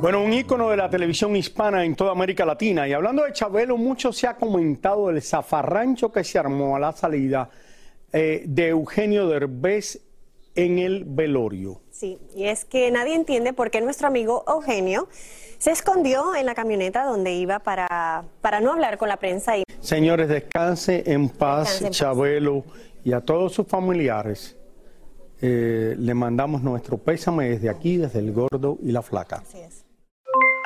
Bueno, 0.00 0.22
un 0.22 0.32
ícono 0.32 0.70
de 0.70 0.76
la 0.76 0.88
televisión 0.88 1.34
hispana 1.34 1.84
en 1.84 1.96
toda 1.96 2.12
América 2.12 2.46
Latina. 2.46 2.86
Y 2.86 2.92
hablando 2.92 3.24
de 3.24 3.32
Chabelo, 3.32 3.76
mucho 3.76 4.12
se 4.12 4.28
ha 4.28 4.36
comentado 4.36 5.08
del 5.08 5.20
zafarrancho 5.20 6.12
que 6.12 6.22
se 6.22 6.38
armó 6.38 6.76
a 6.76 6.78
la 6.78 6.92
salida 6.92 7.50
eh, 8.12 8.44
de 8.46 8.68
Eugenio 8.68 9.26
Derbez 9.26 10.00
en 10.54 10.78
el 10.78 11.04
velorio. 11.04 11.80
Sí, 11.90 12.16
y 12.32 12.44
es 12.44 12.64
que 12.64 12.88
nadie 12.92 13.16
entiende 13.16 13.52
por 13.52 13.72
qué 13.72 13.80
nuestro 13.80 14.06
amigo 14.06 14.44
Eugenio 14.46 15.08
se 15.58 15.72
escondió 15.72 16.36
en 16.36 16.46
la 16.46 16.54
camioneta 16.54 17.04
donde 17.04 17.32
iba 17.32 17.58
para, 17.58 18.22
para 18.40 18.60
no 18.60 18.72
hablar 18.72 18.98
con 18.98 19.08
la 19.08 19.16
prensa. 19.16 19.58
Y... 19.58 19.64
Señores, 19.80 20.28
descanse 20.28 21.02
en 21.10 21.28
paz, 21.28 21.70
descanse 21.70 21.86
en 21.86 21.92
Chabelo, 21.92 22.62
paz. 22.62 22.74
y 23.02 23.12
a 23.14 23.20
todos 23.20 23.52
sus 23.52 23.66
familiares. 23.66 24.56
Eh, 25.42 25.96
le 25.98 26.14
mandamos 26.14 26.62
nuestro 26.62 26.98
pésame 26.98 27.50
desde 27.50 27.68
aquí, 27.68 27.96
desde 27.96 28.20
el 28.20 28.32
gordo 28.32 28.78
y 28.80 28.92
la 28.92 29.02
flaca. 29.02 29.42
Así 29.44 29.58
es. 29.58 29.87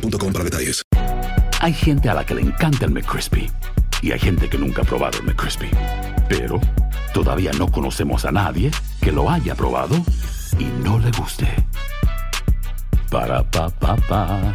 boostmobile.com 0.00 0.32
para 0.32 0.44
detalles. 0.44 0.82
Hay 1.60 1.72
gente 1.72 2.08
a 2.08 2.14
la 2.14 2.24
que 2.24 2.34
le 2.34 2.42
encanta 2.42 2.84
el 2.84 2.90
McCrispy 2.92 3.50
y 4.02 4.12
hay 4.12 4.18
gente 4.18 4.48
que 4.48 4.58
nunca 4.58 4.82
ha 4.82 4.84
probado 4.84 5.18
el 5.18 5.24
McCrispy. 5.24 5.70
Pero 6.28 6.60
todavía 7.12 7.52
no 7.52 7.70
conocemos 7.70 8.24
a 8.24 8.32
nadie 8.32 8.70
que 9.00 9.12
lo 9.12 9.30
haya 9.30 9.54
probado 9.54 9.96
y 10.58 10.64
no 10.84 10.98
le 10.98 11.10
guste. 11.12 11.48
Para 13.10 13.42
pa 13.50 13.68
pa 13.70 13.96
pa. 13.96 14.54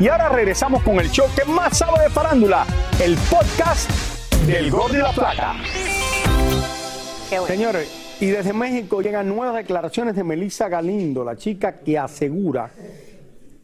Y 0.00 0.08
ahora 0.08 0.28
regresamos 0.28 0.82
con 0.82 0.98
el 0.98 1.10
show 1.10 1.26
que 1.36 1.44
más 1.44 1.78
sabe 1.78 2.02
de 2.02 2.10
farándula, 2.10 2.66
el 3.00 3.16
podcast 3.30 3.90
del 4.46 4.70
Gordo 4.70 4.96
y 4.96 5.00
la 5.00 5.12
Plata. 5.12 5.54
Bueno. 7.30 7.46
Señores, 7.46 8.03
y 8.20 8.26
desde 8.26 8.52
México 8.52 9.02
llegan 9.02 9.28
nuevas 9.28 9.56
declaraciones 9.56 10.14
de 10.14 10.24
Melissa 10.24 10.68
Galindo, 10.68 11.24
la 11.24 11.36
chica 11.36 11.80
que 11.80 11.98
asegura 11.98 12.70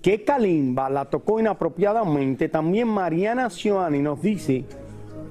que 0.03 0.25
Kalimba 0.25 0.89
la 0.89 1.05
tocó 1.05 1.41
inapropiadamente. 1.41 2.49
También 2.49 2.89
Mariana 2.89 3.51
Cioani 3.51 4.01
nos 4.01 4.23
dice 4.23 4.65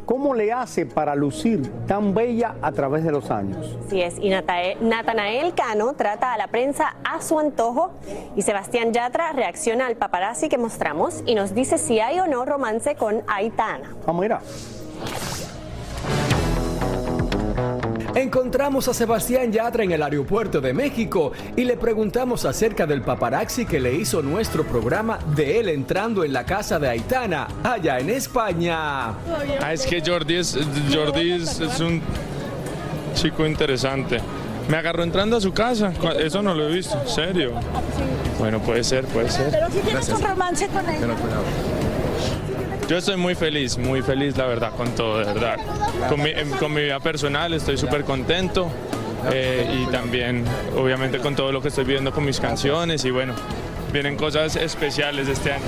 cómo 0.05 0.33
le 0.33 0.51
hace 0.51 0.85
para 0.85 1.15
lucir 1.15 1.61
tan 1.85 2.13
bella 2.13 2.55
a 2.61 2.71
través 2.71 3.03
de 3.03 3.11
los 3.11 3.29
años. 3.29 3.77
Así 3.85 4.01
es, 4.01 4.17
y 4.19 4.29
Natanael 4.29 5.53
Cano 5.53 5.93
trata 5.93 6.33
a 6.33 6.37
la 6.37 6.47
prensa 6.47 6.95
a 7.03 7.21
su 7.21 7.39
antojo 7.39 7.91
y 8.35 8.41
Sebastián 8.41 8.93
Yatra 8.93 9.33
reacciona 9.33 9.87
al 9.87 9.97
paparazzi 9.97 10.49
que 10.49 10.57
mostramos 10.57 11.23
y 11.25 11.35
nos 11.35 11.53
dice 11.53 11.77
si 11.77 11.99
hay 11.99 12.19
o 12.19 12.27
no 12.27 12.45
romance 12.45 12.95
con 12.95 13.21
Aitana. 13.27 13.95
Vamos 14.05 14.23
a 14.23 14.25
ir 14.25 14.33
a. 14.33 14.41
Encontramos 18.19 18.85
a 18.89 18.93
Sebastián 18.93 19.49
Yatra 19.49 19.85
en 19.85 19.91
el 19.93 20.03
aeropuerto 20.03 20.59
de 20.59 20.73
México 20.73 21.31
y 21.55 21.63
le 21.63 21.77
preguntamos 21.77 22.43
acerca 22.43 22.85
del 22.85 23.01
paparazzi 23.01 23.65
que 23.65 23.79
le 23.79 23.95
hizo 23.95 24.21
nuestro 24.21 24.65
programa 24.65 25.19
de 25.37 25.61
él 25.61 25.69
entrando 25.69 26.25
en 26.25 26.33
la 26.33 26.45
casa 26.45 26.79
de 26.79 26.89
Aitana, 26.89 27.47
allá 27.63 27.97
en 27.97 28.09
España. 28.09 29.11
Ah, 29.61 29.71
es 29.71 29.85
que 29.85 30.03
Jordi 30.05 30.35
es, 30.35 30.59
Jordi 30.93 31.31
es, 31.31 31.61
es 31.61 31.79
un 31.79 32.01
chico 33.13 33.47
interesante. 33.47 34.19
Me 34.67 34.75
agarró 34.75 35.03
entrando 35.03 35.37
a 35.37 35.41
su 35.41 35.53
casa, 35.53 35.93
eso 36.19 36.41
no 36.41 36.53
lo 36.53 36.67
he 36.67 36.73
visto, 36.73 37.01
serio. 37.07 37.53
Bueno, 38.37 38.59
puede 38.59 38.83
ser, 38.83 39.05
puede 39.05 39.29
ser. 39.29 39.49
Pero 39.49 39.71
si 39.71 39.79
tienes 39.79 40.09
un 40.09 40.21
romance 40.21 40.67
con 40.67 40.89
él. 40.89 40.99
Yo 42.89 42.97
estoy 42.97 43.17
muy 43.17 43.35
feliz, 43.35 43.77
muy 43.77 44.01
feliz 44.01 44.35
la 44.35 44.47
verdad 44.47 44.71
con 44.75 44.95
todo, 44.95 45.19
de 45.19 45.25
verdad. 45.25 45.57
Con 46.09 46.23
mi, 46.23 46.33
mi 46.73 46.81
vida 46.81 46.99
personal 46.99 47.53
estoy 47.53 47.77
súper 47.77 48.03
contento 48.03 48.67
eh, 49.31 49.83
y 49.83 49.91
también 49.91 50.43
obviamente 50.75 51.19
con 51.19 51.35
todo 51.35 51.51
lo 51.51 51.61
que 51.61 51.67
estoy 51.67 51.83
viviendo 51.83 52.11
con 52.11 52.25
mis 52.25 52.39
canciones 52.39 53.05
y 53.05 53.11
bueno, 53.11 53.35
vienen 53.93 54.17
cosas 54.17 54.55
especiales 54.55 55.27
este 55.27 55.51
año. 55.51 55.65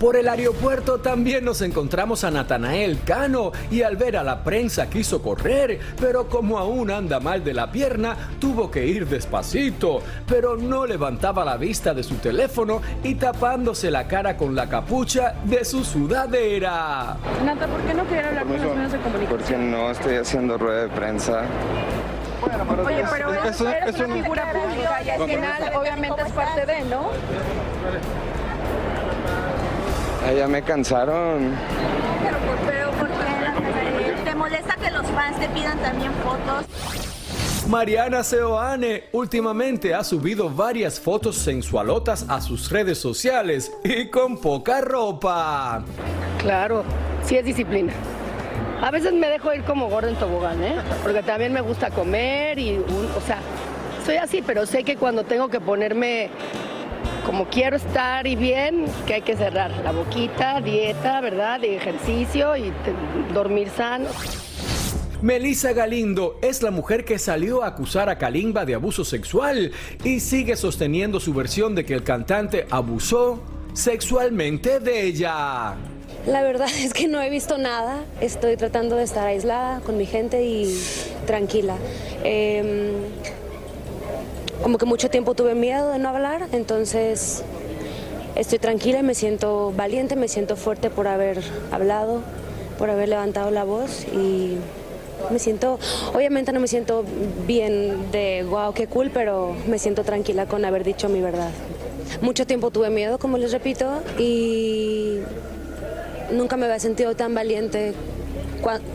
Por 0.00 0.14
el 0.14 0.28
aeropuerto 0.28 0.98
también 0.98 1.44
nos 1.44 1.60
encontramos 1.60 2.22
a 2.22 2.30
Natanael 2.30 3.00
Cano 3.04 3.50
y 3.68 3.82
al 3.82 3.96
ver 3.96 4.16
a 4.16 4.22
la 4.22 4.44
prensa 4.44 4.88
quiso 4.88 5.20
correr, 5.20 5.80
pero 6.00 6.28
como 6.28 6.56
aún 6.56 6.92
anda 6.92 7.18
mal 7.18 7.42
de 7.42 7.52
la 7.52 7.72
pierna, 7.72 8.16
tuvo 8.38 8.70
que 8.70 8.86
ir 8.86 9.08
despacito, 9.08 10.00
pero 10.28 10.56
no 10.56 10.86
levantaba 10.86 11.44
la 11.44 11.56
vista 11.56 11.94
de 11.94 12.04
su 12.04 12.14
teléfono 12.16 12.80
y 13.02 13.16
tapándose 13.16 13.90
la 13.90 14.06
cara 14.06 14.36
con 14.36 14.54
la 14.54 14.68
capucha 14.68 15.34
de 15.44 15.64
su 15.64 15.84
sudadera. 15.84 17.16
Nata, 17.44 17.66
¿por 17.66 17.80
qué 17.80 17.94
no 17.94 18.04
quiere 18.04 18.28
hablar 18.28 18.46
con 18.46 18.52
los 18.52 18.76
medios 18.76 18.92
de 18.92 18.98
comunicación? 18.98 19.38
Porque 19.38 19.56
no 19.56 19.90
estoy 19.90 20.14
haciendo 20.14 20.58
rueda 20.58 20.82
de 20.82 20.88
prensa. 20.90 21.42
Oye, 22.86 23.04
pero 23.10 23.34
es, 23.34 23.60
eres 23.60 23.98
una 23.98 24.14
figura 24.14 24.52
pública 24.52 25.02
y 25.04 25.10
al 25.10 25.28
final 25.28 25.72
obviamente 25.76 26.22
es 26.24 26.32
parte 26.32 26.66
de, 26.66 26.84
¿no? 26.84 27.10
Ah, 30.28 30.32
ya 30.34 30.46
me 30.46 30.60
cansaron. 30.60 31.56
Pero, 32.22 32.36
pero 32.66 32.90
¿por 32.90 33.08
qué? 33.08 34.24
¿Te 34.24 34.34
molesta 34.34 34.76
que 34.76 34.90
los 34.90 35.06
fans 35.06 35.40
te 35.40 35.48
pidan 35.48 35.78
también 35.78 36.12
fotos? 36.22 36.66
Mariana 37.66 38.22
Seoane 38.22 39.04
últimamente 39.12 39.94
ha 39.94 40.04
subido 40.04 40.50
varias 40.50 41.00
fotos 41.00 41.36
sensualotas 41.36 42.26
a 42.28 42.42
sus 42.42 42.70
redes 42.70 42.98
sociales 42.98 43.72
y 43.82 44.08
con 44.08 44.36
poca 44.38 44.82
ropa. 44.82 45.82
Claro, 46.36 46.84
sí 47.24 47.38
es 47.38 47.46
disciplina. 47.46 47.94
A 48.82 48.90
veces 48.90 49.14
me 49.14 49.28
dejo 49.28 49.54
ir 49.54 49.62
como 49.64 49.88
gordo 49.88 50.08
en 50.08 50.16
tobogán, 50.16 50.62
¿eh? 50.62 50.76
Porque 51.02 51.22
también 51.22 51.54
me 51.54 51.62
gusta 51.62 51.88
comer 51.88 52.58
y, 52.58 52.76
un, 52.76 53.08
o 53.16 53.20
sea, 53.26 53.38
soy 54.04 54.16
así, 54.16 54.42
pero 54.46 54.66
sé 54.66 54.84
que 54.84 54.96
cuando 54.96 55.24
tengo 55.24 55.48
que 55.48 55.58
ponerme 55.58 56.28
como 57.28 57.44
quiero 57.44 57.76
estar 57.76 58.26
y 58.26 58.36
bien, 58.36 58.86
que 59.06 59.12
hay 59.12 59.20
que 59.20 59.36
cerrar 59.36 59.70
la 59.84 59.92
boquita, 59.92 60.62
dieta, 60.62 61.20
¿verdad? 61.20 61.60
De 61.60 61.76
ejercicio 61.76 62.56
y 62.56 62.72
dormir 63.34 63.68
sano. 63.68 64.06
Melissa 65.20 65.74
Galindo 65.74 66.38
es 66.40 66.62
la 66.62 66.70
mujer 66.70 67.04
que 67.04 67.18
salió 67.18 67.62
a 67.62 67.66
acusar 67.66 68.08
a 68.08 68.16
Kalimba 68.16 68.64
de 68.64 68.76
abuso 68.76 69.04
sexual 69.04 69.72
y 70.02 70.20
sigue 70.20 70.56
sosteniendo 70.56 71.20
su 71.20 71.34
versión 71.34 71.74
de 71.74 71.84
que 71.84 71.92
el 71.92 72.02
cantante 72.02 72.66
abusó 72.70 73.42
sexualmente 73.74 74.80
de 74.80 75.02
ella. 75.02 75.76
La 76.26 76.42
verdad 76.42 76.68
es 76.78 76.94
que 76.94 77.08
no 77.08 77.20
he 77.20 77.28
visto 77.28 77.58
nada. 77.58 78.04
Estoy 78.22 78.56
tratando 78.56 78.96
de 78.96 79.02
estar 79.02 79.26
aislada 79.26 79.80
con 79.80 79.98
mi 79.98 80.06
gente 80.06 80.46
y 80.46 80.80
tranquila. 81.26 81.76
Em, 82.24 82.92
como 84.62 84.78
que 84.78 84.86
mucho 84.86 85.08
tiempo 85.10 85.34
tuve 85.34 85.54
miedo 85.54 85.90
de 85.90 85.98
no 85.98 86.08
hablar, 86.08 86.48
entonces 86.52 87.42
estoy 88.34 88.58
tranquila 88.58 89.00
y 89.00 89.02
me 89.02 89.14
siento 89.14 89.72
valiente, 89.76 90.16
me 90.16 90.28
siento 90.28 90.56
fuerte 90.56 90.90
por 90.90 91.08
haber 91.08 91.42
hablado, 91.70 92.22
por 92.78 92.90
haber 92.90 93.08
levantado 93.08 93.50
la 93.50 93.64
voz 93.64 94.04
y 94.12 94.56
me 95.30 95.38
siento, 95.38 95.78
obviamente 96.14 96.52
no 96.52 96.60
me 96.60 96.68
siento 96.68 97.04
bien 97.46 98.10
de 98.12 98.44
wow, 98.48 98.72
qué 98.72 98.86
cool, 98.86 99.10
pero 99.12 99.54
me 99.66 99.78
siento 99.78 100.04
tranquila 100.04 100.46
con 100.46 100.64
haber 100.64 100.84
dicho 100.84 101.08
mi 101.08 101.20
verdad. 101.20 101.50
Mucho 102.20 102.46
tiempo 102.46 102.70
tuve 102.70 102.90
miedo, 102.90 103.18
como 103.18 103.36
les 103.36 103.52
repito, 103.52 104.00
y 104.18 105.18
nunca 106.32 106.56
me 106.56 106.66
había 106.66 106.78
sentido 106.78 107.14
tan 107.14 107.34
valiente 107.34 107.94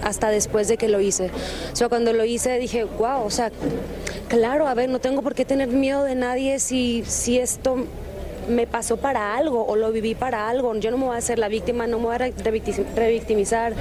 hasta 0.01 0.29
después 0.29 0.67
de 0.67 0.77
que 0.77 0.87
lo 0.87 0.99
hice. 1.01 1.29
O 1.71 1.75
sea, 1.75 1.89
cuando 1.89 2.13
lo 2.13 2.25
hice 2.25 2.57
dije, 2.59 2.83
wow, 2.83 3.23
o 3.25 3.29
sea, 3.29 3.51
claro, 4.27 4.67
a 4.67 4.73
ver, 4.73 4.89
no 4.89 4.99
tengo 4.99 5.21
por 5.21 5.35
qué 5.35 5.45
tener 5.45 5.67
miedo 5.69 6.03
de 6.03 6.15
nadie 6.15 6.59
si, 6.59 7.03
si 7.05 7.39
esto 7.39 7.85
me 8.49 8.67
pasó 8.67 8.97
para 8.97 9.35
algo 9.37 9.65
o 9.65 9.75
lo 9.75 9.91
viví 9.91 10.15
para 10.15 10.49
algo. 10.49 10.75
Yo 10.75 10.91
no 10.91 10.97
me 10.97 11.05
voy 11.05 11.15
a 11.15 11.19
hacer 11.19 11.39
la 11.39 11.47
víctima, 11.47 11.87
no 11.87 11.99
me 11.99 12.05
voy 12.05 12.15
a 12.15 12.19
revicti- 12.19 12.85
revictimizar. 12.95 13.73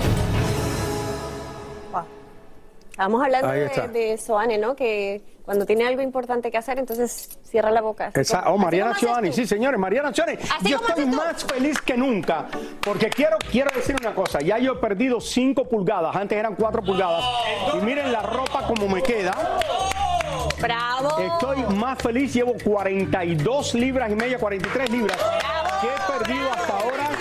Estábamos 2.92 3.24
hablando 3.24 3.48
de, 3.48 3.88
de 3.88 4.18
Soane, 4.18 4.58
¿no? 4.58 4.76
Que 4.76 5.22
cuando 5.44 5.66
tiene 5.66 5.86
algo 5.86 6.02
importante 6.02 6.50
que 6.50 6.58
hacer, 6.58 6.78
entonces 6.78 7.38
cierra 7.42 7.70
la 7.70 7.80
boca. 7.80 8.12
Como- 8.12 8.54
oh, 8.54 8.58
Mariana 8.58 8.94
tú. 8.98 9.08
sí, 9.32 9.46
señores, 9.46 9.80
Mariana. 9.80 10.10
Así 10.10 10.22
Yo 10.70 10.76
estoy 10.76 11.06
más 11.06 11.42
feliz 11.44 11.80
que 11.80 11.96
nunca 11.96 12.46
porque 12.82 13.08
quiero, 13.08 13.38
quiero 13.50 13.70
decir 13.74 13.96
una 13.98 14.14
cosa. 14.14 14.40
Ya 14.40 14.58
yo 14.58 14.74
he 14.74 14.76
perdido 14.76 15.20
5 15.20 15.68
pulgadas, 15.68 16.14
antes 16.14 16.38
eran 16.38 16.54
4 16.54 16.82
pulgadas. 16.82 17.24
Y 17.74 17.84
miren 17.84 18.12
la 18.12 18.22
ropa 18.22 18.66
como 18.66 18.86
me 18.88 19.02
queda. 19.02 19.34
¡Bravo! 20.60 21.18
Estoy 21.18 21.62
más 21.74 21.98
feliz, 21.98 22.32
llevo 22.32 22.54
42 22.62 23.74
libras 23.74 24.10
y 24.10 24.14
media, 24.14 24.38
43 24.38 24.90
libras 24.90 25.18
que 25.80 25.88
he 25.88 26.18
perdido 26.18 26.52
hasta 26.52 26.78
ahora 26.78 27.11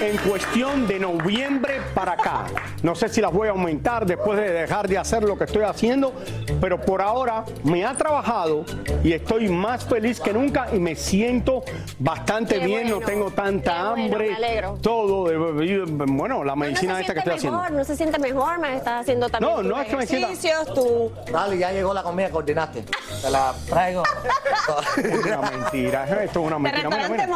en 0.00 0.16
cuestión 0.18 0.86
de 0.86 0.98
noviembre 0.98 1.80
para 1.94 2.12
acá. 2.12 2.44
No 2.82 2.94
sé 2.94 3.08
si 3.08 3.20
las 3.20 3.32
voy 3.32 3.48
a 3.48 3.50
aumentar 3.50 4.06
después 4.06 4.38
de 4.38 4.50
dejar 4.50 4.88
de 4.88 4.96
hacer 4.98 5.22
lo 5.22 5.36
que 5.36 5.44
estoy 5.44 5.64
haciendo, 5.64 6.12
pero 6.60 6.80
por 6.80 7.02
ahora 7.02 7.44
me 7.64 7.84
ha 7.84 7.94
trabajado 7.94 8.64
y 9.04 9.12
estoy 9.12 9.48
más 9.48 9.84
feliz 9.84 10.18
que 10.20 10.32
nunca 10.32 10.68
y 10.72 10.78
me 10.78 10.94
siento 10.96 11.62
bastante 11.98 12.58
Qué 12.60 12.66
bien, 12.66 12.88
no 12.90 13.00
tengo 13.00 13.30
tanta 13.30 13.72
qué 13.72 13.78
bueno, 13.90 14.02
hambre, 14.04 14.28
me 14.30 14.36
alegro. 14.36 14.78
todo, 14.80 15.28
de- 15.28 15.84
bueno, 16.06 16.42
la 16.44 16.56
medicina 16.56 16.98
esta 17.00 17.12
que 17.12 17.18
estoy 17.20 17.34
haciendo. 17.34 17.58
mejor, 17.58 17.72
no 17.76 17.84
se 17.84 17.96
siente 17.96 18.18
mejor, 18.18 18.58
me 18.58 18.76
estás 18.76 19.02
haciendo 19.02 19.28
también 19.28 19.52
No, 19.54 19.62
no 19.62 19.80
es 19.80 19.88
que 19.88 19.96
me 19.96 20.06
sienta- 20.06 20.28
ejercicios, 20.28 20.74
tu... 20.74 21.12
Dale, 21.30 21.58
ya 21.58 21.72
llegó 21.72 21.92
la 21.92 22.02
comida 22.02 22.28
que 22.30 22.36
ordenaste. 22.36 22.82
Te 23.22 23.30
la 23.30 23.52
traigo. 23.68 24.02
Una 25.26 25.50
mentira, 25.50 26.22
esto 26.22 26.40
es 26.40 26.46
una 26.46 26.58
mentira. 26.58 26.88
Mira, 26.88 27.08
mira. 27.08 27.28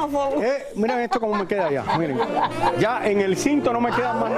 Eh, 0.47 0.66
miren 0.76 1.00
esto 1.00 1.21
como 1.21 1.35
me 1.35 1.47
queda 1.47 1.71
ya. 1.71 1.83
Miren. 1.99 2.13
Ya 2.78 3.00
en 3.04 3.21
el 3.21 3.37
cinto 3.37 3.73
no 3.73 3.80
me 3.80 3.90
queda 3.90 4.12
más 4.14 4.30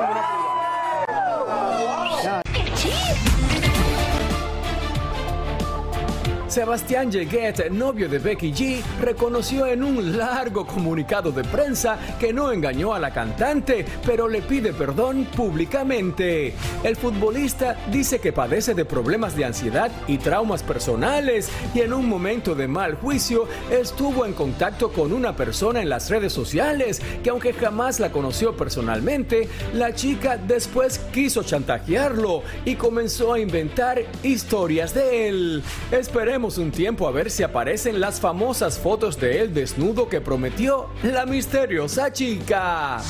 Sebastián 6.56 7.12
Yeguet, 7.12 7.68
novio 7.68 8.08
de 8.08 8.18
Becky 8.18 8.50
G, 8.50 8.80
reconoció 9.02 9.66
en 9.66 9.84
un 9.84 10.16
largo 10.16 10.66
comunicado 10.66 11.30
de 11.30 11.44
prensa 11.44 11.98
que 12.18 12.32
no 12.32 12.50
engañó 12.50 12.94
a 12.94 12.98
la 12.98 13.12
cantante, 13.12 13.84
pero 14.06 14.26
le 14.26 14.40
pide 14.40 14.72
perdón 14.72 15.26
públicamente. 15.36 16.54
El 16.82 16.96
futbolista 16.96 17.76
dice 17.92 18.20
que 18.20 18.32
padece 18.32 18.72
de 18.72 18.86
problemas 18.86 19.36
de 19.36 19.44
ansiedad 19.44 19.90
y 20.06 20.16
traumas 20.16 20.62
personales 20.62 21.50
y 21.74 21.80
en 21.80 21.92
un 21.92 22.08
momento 22.08 22.54
de 22.54 22.66
mal 22.68 22.94
juicio 22.94 23.46
estuvo 23.70 24.24
en 24.24 24.32
contacto 24.32 24.90
con 24.90 25.12
una 25.12 25.36
persona 25.36 25.82
en 25.82 25.90
las 25.90 26.08
redes 26.08 26.32
sociales 26.32 27.02
que 27.22 27.28
aunque 27.28 27.52
jamás 27.52 28.00
la 28.00 28.10
conoció 28.10 28.56
personalmente, 28.56 29.50
la 29.74 29.94
chica 29.94 30.38
después 30.38 31.00
quiso 31.12 31.42
chantajearlo 31.42 32.44
y 32.64 32.76
comenzó 32.76 33.34
a 33.34 33.40
inventar 33.40 34.02
historias 34.22 34.94
de 34.94 35.28
él. 35.28 35.62
Esperemos 35.92 36.45
un 36.46 36.70
tiempo 36.70 37.08
a 37.08 37.10
ver 37.10 37.28
si 37.28 37.42
aparecen 37.42 38.00
las 38.00 38.20
famosas 38.20 38.78
fotos 38.78 39.18
de 39.18 39.40
él 39.40 39.52
desnudo 39.52 40.08
que 40.08 40.20
prometió 40.20 40.86
la 41.02 41.26
misteriosa 41.26 42.12
chica. 42.12 43.02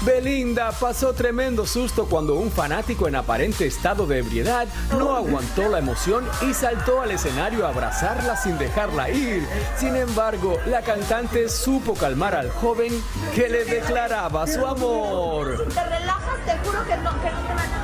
Belinda 0.00 0.72
pasó 0.72 1.12
tremendo 1.12 1.64
susto 1.66 2.06
cuando 2.06 2.34
un 2.34 2.50
fanático 2.50 3.06
en 3.06 3.14
aparente 3.14 3.64
estado 3.66 4.06
de 4.06 4.18
ebriedad 4.18 4.66
no 4.98 5.14
aguantó 5.14 5.68
la 5.68 5.78
emoción 5.78 6.26
y 6.42 6.52
saltó 6.52 7.00
al 7.00 7.12
escenario 7.12 7.64
a 7.64 7.68
abrazarla 7.68 8.36
sin 8.36 8.58
dejarla 8.58 9.08
ir. 9.10 9.46
Sin 9.76 9.94
embargo, 9.94 10.58
la 10.66 10.82
cantante 10.82 11.48
supo 11.48 11.94
calmar 11.94 12.34
al 12.34 12.50
joven 12.50 12.92
que 13.36 13.48
le 13.48 13.64
declaraba 13.64 14.48
su 14.48 14.66
amor. 14.66 15.68
te 15.68 15.84
relajas, 15.84 16.44
te 16.44 16.58
juro 16.64 16.84
que 16.84 16.96
no, 16.96 17.22
que 17.22 17.30
no 17.30 17.40
te 17.46 17.54
van 17.54 17.72
a 17.72 17.79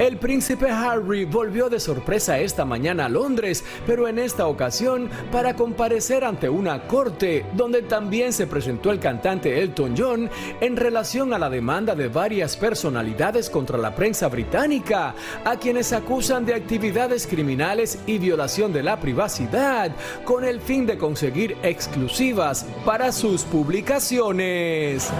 El 0.00 0.16
príncipe 0.16 0.70
Harry 0.70 1.26
volvió 1.26 1.68
de 1.68 1.78
sorpresa 1.78 2.38
esta 2.38 2.64
mañana 2.64 3.04
a 3.04 3.08
Londres, 3.10 3.62
pero 3.86 4.08
en 4.08 4.18
esta 4.18 4.46
ocasión 4.46 5.10
para 5.30 5.54
comparecer 5.54 6.24
ante 6.24 6.48
una 6.48 6.84
corte 6.84 7.44
donde 7.54 7.82
también 7.82 8.32
se 8.32 8.46
presentó 8.46 8.92
el 8.92 8.98
cantante 8.98 9.60
Elton 9.60 9.94
John 9.94 10.30
en 10.62 10.76
relación 10.78 11.34
a 11.34 11.38
la 11.38 11.50
demanda 11.50 11.94
de 11.94 12.08
varias 12.08 12.56
personalidades 12.56 13.50
contra 13.50 13.76
la 13.76 13.94
prensa 13.94 14.28
británica, 14.28 15.14
a 15.44 15.56
quienes 15.56 15.92
acusan 15.92 16.46
de 16.46 16.54
actividades 16.54 17.26
criminales 17.26 17.98
y 18.06 18.16
violación 18.16 18.72
de 18.72 18.82
la 18.82 18.98
privacidad, 18.98 19.94
con 20.24 20.46
el 20.46 20.62
fin 20.62 20.86
de 20.86 20.96
conseguir 20.96 21.58
exclusivas 21.62 22.64
para 22.86 23.12
sus 23.12 23.42
publicaciones. 23.42 25.12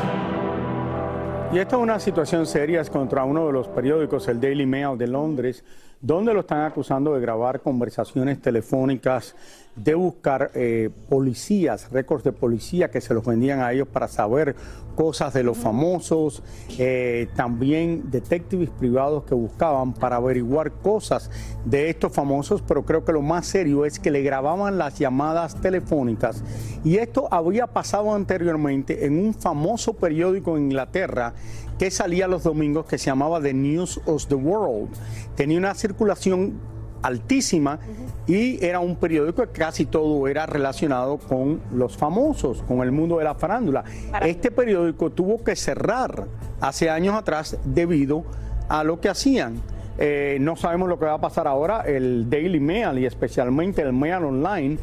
Y 1.53 1.59
esta 1.59 1.75
es 1.75 1.83
una 1.83 1.99
situación 1.99 2.47
seria 2.47 2.85
contra 2.85 3.25
uno 3.25 3.49
de 3.49 3.53
los 3.53 3.67
periódicos, 3.67 4.29
el 4.29 4.41
Daily 4.41 4.67
Mail 4.67 4.97
de 4.97 5.09
Londres, 5.09 5.65
donde 6.01 6.33
lo 6.33 6.41
están 6.41 6.63
acusando 6.63 7.15
de 7.15 7.21
grabar 7.21 7.61
conversaciones 7.61 8.41
telefónicas, 8.41 9.35
de 9.77 9.95
buscar 9.95 10.51
eh, 10.55 10.91
policías, 11.09 11.91
récords 11.91 12.25
de 12.25 12.33
policía 12.33 12.91
que 12.91 13.01
se 13.01 13.15
los 13.15 13.25
vendían 13.25 13.61
a 13.61 13.73
ellos 13.73 13.87
para 13.87 14.09
saber 14.09 14.57
cosas 14.97 15.33
de 15.33 15.43
los 15.43 15.57
famosos, 15.57 16.43
eh, 16.79 17.29
también 17.37 18.11
detectives 18.11 18.69
privados 18.71 19.25
que 19.25 19.35
buscaban 19.35 19.93
para 19.93 20.17
averiguar 20.17 20.73
cosas 20.73 21.31
de 21.65 21.89
estos 21.91 22.13
famosos, 22.13 22.63
pero 22.63 22.85
creo 22.85 23.05
que 23.05 23.13
lo 23.13 23.23
más 23.23 23.47
serio 23.47 23.85
es 23.85 23.99
que 23.99 24.11
le 24.11 24.23
grababan 24.23 24.79
las 24.79 24.99
llamadas 24.99 25.61
telefónicas. 25.61 26.43
Y 26.83 26.97
esto 26.97 27.29
había 27.31 27.67
pasado 27.67 28.15
anteriormente 28.15 29.07
en 29.07 29.19
un 29.19 29.35
famoso 29.35 29.95
periódico 29.95 30.57
en 30.57 30.65
Inglaterra 30.65 31.35
que 31.81 31.91
salía 31.91 32.29
los 32.29 32.43
domingos 32.43 32.85
que 32.85 32.99
se 32.99 33.07
llamaba 33.07 33.41
The 33.41 33.55
News 33.55 34.03
of 34.05 34.27
the 34.27 34.35
World. 34.35 34.91
Tenía 35.35 35.57
una 35.57 35.75
circulación 35.75 36.61
altísima 37.01 37.79
y 38.27 38.63
era 38.63 38.81
un 38.81 38.97
periódico 38.97 39.45
que 39.45 39.59
casi 39.59 39.87
todo 39.87 40.29
era 40.29 40.45
relacionado 40.45 41.17
con 41.17 41.63
los 41.73 41.97
famosos, 41.97 42.63
con 42.69 42.83
el 42.83 42.93
mundo 42.93 43.17
de 43.17 43.25
la 43.25 43.35
farándula. 43.35 43.83
Este 44.21 44.51
periódico 44.51 45.09
tuvo 45.09 45.43
que 45.43 45.57
cerrar 45.57 46.27
hace 46.61 46.91
años 46.91 47.15
atrás 47.15 47.57
debido 47.65 48.25
a 48.69 48.85
lo 48.85 49.01
que 49.01 49.09
hacían. 49.09 49.63
Eh, 49.97 50.37
no 50.39 50.57
sabemos 50.57 50.87
lo 50.87 50.99
que 50.99 51.07
va 51.07 51.15
a 51.15 51.21
pasar 51.23 51.49
ahora. 51.49 51.81
El 51.87 52.29
Daily 52.29 52.61
Mail 52.61 52.99
y 52.99 53.07
especialmente 53.07 53.81
el 53.81 53.95
Mail 53.95 54.23
Online 54.23 54.77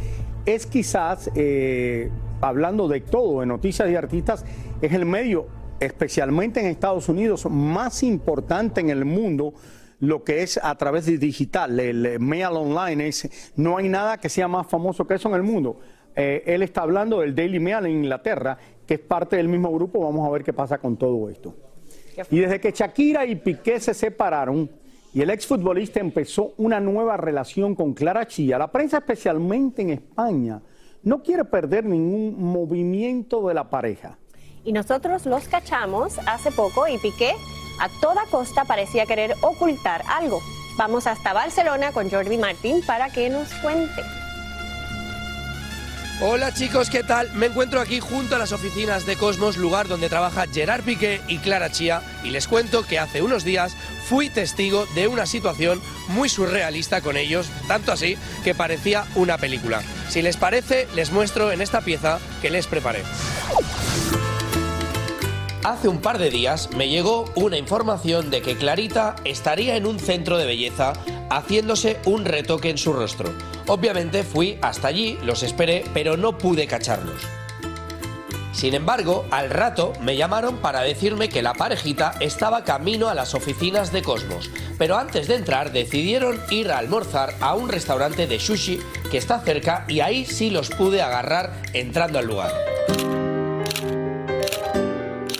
es 0.47 0.65
quizás, 0.65 1.29
eh, 1.35 2.09
hablando 2.41 2.87
de 2.87 3.01
todo, 3.01 3.41
de 3.41 3.45
noticias 3.45 3.87
y 3.87 3.95
artistas, 3.95 4.43
es 4.81 4.93
el 4.93 5.05
medio, 5.05 5.45
especialmente 5.79 6.59
en 6.59 6.67
Estados 6.67 7.09
Unidos, 7.09 7.45
más 7.49 8.03
importante 8.03 8.81
en 8.81 8.89
el 8.89 9.05
mundo 9.05 9.53
lo 9.99 10.23
que 10.23 10.43
es 10.43 10.59
a 10.61 10.75
través 10.75 11.05
de 11.07 11.17
digital, 11.17 11.79
el 11.79 12.05
eh, 12.05 12.19
mail 12.19 12.51
online, 12.51 13.07
es, 13.07 13.51
no 13.55 13.77
hay 13.77 13.89
nada 13.89 14.19
que 14.19 14.29
sea 14.29 14.47
más 14.47 14.67
famoso 14.67 15.07
que 15.07 15.15
eso 15.15 15.29
en 15.29 15.35
el 15.35 15.43
mundo. 15.43 15.79
Eh, 16.15 16.43
él 16.45 16.61
está 16.61 16.81
hablando 16.81 17.19
del 17.19 17.33
Daily 17.33 17.59
Mail 17.59 17.85
en 17.85 17.91
Inglaterra, 18.03 18.57
que 18.85 18.95
es 18.95 18.99
parte 18.99 19.37
del 19.37 19.47
mismo 19.47 19.71
grupo, 19.71 19.99
vamos 19.99 20.27
a 20.27 20.31
ver 20.31 20.43
qué 20.43 20.53
pasa 20.53 20.77
con 20.77 20.97
todo 20.97 21.29
esto. 21.29 21.55
Y 22.31 22.39
desde 22.39 22.59
que 22.59 22.71
Shakira 22.71 23.25
y 23.25 23.35
Piqué 23.35 23.79
se 23.79 23.93
separaron 23.93 24.69
y 25.13 25.21
el 25.21 25.29
exfutbolista 25.29 25.99
empezó 25.99 26.53
una 26.57 26.79
nueva 26.79 27.17
relación 27.17 27.75
con 27.75 27.93
Clara 27.93 28.25
Chía, 28.27 28.57
la 28.57 28.71
prensa 28.71 28.97
especialmente 28.97 29.81
en 29.81 29.91
España 29.91 30.61
no 31.03 31.23
quiere 31.23 31.45
perder 31.45 31.85
ningún 31.85 32.35
movimiento 32.39 33.47
de 33.47 33.53
la 33.53 33.69
pareja. 33.69 34.17
Y 34.67 34.73
nosotros 34.73 35.25
los 35.25 35.45
cachamos 35.45 36.19
hace 36.25 36.51
poco 36.51 36.89
y 36.89 36.97
Piqué 36.97 37.33
a 37.79 37.87
toda 38.01 38.25
costa 38.29 38.65
parecía 38.65 39.05
querer 39.05 39.33
ocultar 39.39 40.03
algo. 40.09 40.43
Vamos 40.75 41.07
hasta 41.07 41.31
Barcelona 41.31 41.93
con 41.93 42.11
Jordi 42.11 42.37
Martín 42.37 42.81
para 42.85 43.09
que 43.09 43.29
nos 43.29 43.47
cuente. 43.61 44.03
Hola 46.19 46.53
chicos, 46.53 46.89
¿qué 46.89 47.01
tal? 47.01 47.31
Me 47.31 47.45
encuentro 47.45 47.79
aquí 47.79 48.01
junto 48.01 48.35
a 48.35 48.39
las 48.39 48.51
oficinas 48.51 49.05
de 49.05 49.15
Cosmos, 49.15 49.55
lugar 49.55 49.87
donde 49.87 50.09
trabaja 50.09 50.47
Gerard 50.51 50.83
Piqué 50.83 51.21
y 51.29 51.37
Clara 51.37 51.71
Chía, 51.71 52.01
y 52.25 52.31
les 52.31 52.49
cuento 52.49 52.83
que 52.83 52.99
hace 52.99 53.21
unos 53.21 53.45
días 53.45 53.73
fui 54.09 54.29
testigo 54.29 54.85
de 54.95 55.07
una 55.07 55.25
situación 55.27 55.79
muy 56.09 56.27
surrealista 56.27 56.99
con 56.99 57.15
ellos, 57.15 57.47
tanto 57.69 57.93
así 57.93 58.17
que 58.43 58.53
parecía 58.53 59.05
una 59.15 59.37
película. 59.37 59.81
Si 60.09 60.21
les 60.21 60.35
parece, 60.35 60.89
les 60.93 61.11
muestro 61.11 61.53
en 61.53 61.61
esta 61.61 61.79
pieza 61.79 62.19
que 62.41 62.49
les 62.49 62.67
preparé. 62.67 63.03
Hace 65.67 65.89
un 65.89 65.99
par 65.99 66.17
de 66.17 66.29
días 66.29 66.69
me 66.77 66.87
llegó 66.87 67.25
una 67.35 67.57
información 67.57 68.29
de 68.29 68.41
que 68.41 68.55
Clarita 68.55 69.17
estaría 69.25 69.75
en 69.75 69.85
un 69.85 69.99
centro 69.99 70.37
de 70.37 70.45
belleza 70.45 70.93
haciéndose 71.29 71.99
un 72.05 72.23
retoque 72.23 72.69
en 72.69 72.77
su 72.77 72.93
rostro. 72.93 73.33
Obviamente 73.67 74.23
fui 74.23 74.57
hasta 74.61 74.87
allí, 74.87 75.19
los 75.25 75.43
esperé, 75.43 75.83
pero 75.93 76.15
no 76.15 76.37
pude 76.37 76.67
cacharlos. 76.67 77.21
Sin 78.53 78.75
embargo, 78.75 79.25
al 79.29 79.49
rato 79.49 79.91
me 79.99 80.15
llamaron 80.15 80.55
para 80.55 80.83
decirme 80.83 81.27
que 81.27 81.41
la 81.41 81.53
parejita 81.53 82.13
estaba 82.21 82.63
camino 82.63 83.09
a 83.09 83.13
las 83.13 83.33
oficinas 83.33 83.91
de 83.91 84.03
Cosmos, 84.03 84.49
pero 84.77 84.95
antes 84.95 85.27
de 85.27 85.35
entrar 85.35 85.73
decidieron 85.73 86.39
ir 86.49 86.71
a 86.71 86.77
almorzar 86.77 87.35
a 87.41 87.55
un 87.55 87.67
restaurante 87.67 88.25
de 88.25 88.39
sushi 88.39 88.79
que 89.11 89.17
está 89.17 89.41
cerca 89.41 89.83
y 89.89 89.99
ahí 89.99 90.25
sí 90.25 90.49
los 90.49 90.69
pude 90.69 91.01
agarrar 91.01 91.61
entrando 91.73 92.19
al 92.19 92.27
lugar. 92.27 92.76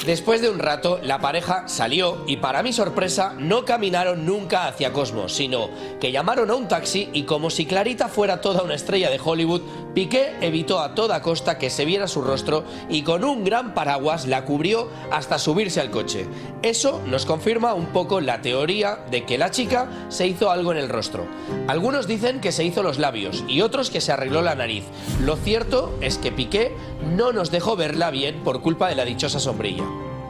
Después 0.08 0.42
de 0.42 0.50
un 0.50 0.60
rato, 0.60 1.02
la 1.04 1.20
pareja 1.20 1.68
salió 1.68 2.24
y 2.28 2.38
para 2.38 2.64
mi 2.64 2.72
sorpresa 2.72 3.34
no 3.38 3.66
caminaron 3.66 4.26
nunca 4.26 4.66
hacia 4.66 4.94
Cosmos, 4.94 5.34
sino 5.34 5.70
que 6.00 6.14
llamaron 6.14 6.50
a 6.50 6.56
un 6.56 6.70
taxi 6.70 7.10
y 7.12 7.24
como 7.24 7.50
si 7.50 7.66
Clarita 7.66 8.08
fuera 8.08 8.40
toda 8.40 8.64
una 8.64 8.76
estrella 8.76 9.10
de 9.10 9.20
Hollywood, 9.22 9.64
Piqué 9.98 10.36
evitó 10.42 10.80
a 10.80 10.94
toda 10.94 11.24
costa 11.24 11.58
que 11.58 11.72
se 11.72 11.84
viera 11.84 12.08
su 12.08 12.22
rostro 12.22 12.64
y 12.88 13.02
con 13.02 13.24
un 13.24 13.44
gran 13.44 13.74
paraguas 13.74 14.28
la 14.28 14.46
cubrió 14.46 14.92
hasta 15.10 15.40
subirse 15.40 15.82
al 15.82 15.90
coche. 15.90 16.28
Eso 16.62 17.02
nos 17.08 17.26
confirma 17.26 17.74
un 17.74 17.88
poco 17.88 18.22
la 18.22 18.44
teoría 18.44 19.00
de 19.10 19.26
que 19.26 19.40
la 19.40 19.50
chica 19.50 19.90
se 20.10 20.28
hizo 20.28 20.52
algo 20.52 20.72
en 20.72 20.78
el 20.78 20.90
rostro. 20.90 21.26
Algunos 21.68 22.06
dicen 22.06 22.42
que 22.42 22.52
se 22.52 22.64
hizo 22.64 22.84
los 22.84 23.00
labios 23.00 23.44
y 23.48 23.62
otros 23.62 23.90
que 23.90 24.00
se 24.00 24.12
arregló 24.12 24.44
la 24.44 24.54
nariz. 24.54 24.84
Lo 25.20 25.36
cierto 25.36 25.98
es 26.00 26.20
que 26.20 26.32
Piqué 26.32 26.76
no 27.16 27.32
nos 27.32 27.50
dejó 27.50 27.76
verla 27.76 28.12
bien 28.12 28.44
por 28.44 28.62
culpa 28.62 28.90
de 28.90 28.96
la 28.96 29.04
dichosa 29.04 29.40
sombrilla. 29.40 29.86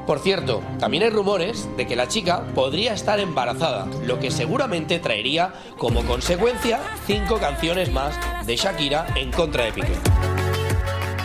Por 0.08 0.20
cierto, 0.20 0.64
también 0.80 1.04
hay 1.04 1.10
rumores 1.10 1.68
de 1.76 1.86
que 1.86 1.98
la 1.98 2.08
chica 2.08 2.46
podría 2.56 2.94
estar 2.94 3.20
embarazada, 3.20 3.88
lo 4.06 4.20
que 4.20 4.32
seguramente 4.32 5.00
traería 5.00 5.54
como 5.78 6.06
consecuencia 6.06 6.80
cinco 7.06 7.40
canciones 7.40 7.92
más 7.92 8.16
de 8.48 8.56
Shakira 8.56 9.06
en 9.18 9.34
contra 9.34 9.66
de 9.66 9.74
Piqué. 9.74 9.94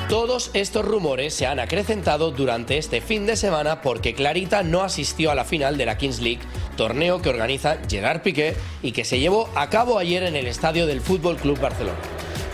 Todos 0.09 0.51
estos 0.53 0.85
rumores 0.85 1.33
se 1.33 1.47
han 1.47 1.61
acrecentado 1.61 2.33
durante 2.33 2.77
este 2.77 3.01
fin 3.01 3.25
de 3.25 3.37
semana 3.37 3.83
porque 3.83 4.15
Clarita 4.15 4.65
no 4.65 4.83
asistió 4.83 5.31
a 5.31 5.37
la 5.37 5.45
final 5.45 5.79
de 5.79 5.87
la 5.87 5.97
Kings 5.97 6.21
League, 6.21 6.43
torneo 6.77 7.23
que 7.23 7.31
organiza 7.31 7.79
Gerard 7.89 8.23
Piqué 8.23 8.57
y 8.83 8.91
que 8.91 9.05
se 9.05 9.21
llevó 9.21 9.49
a 9.55 9.71
cabo 9.71 10.01
ayer 10.01 10.25
en 10.25 10.35
el 10.35 10.49
estadio 10.49 10.89
del 10.89 11.01
Fútbol 11.01 11.37
Club 11.37 11.61
Barcelona. 11.61 11.99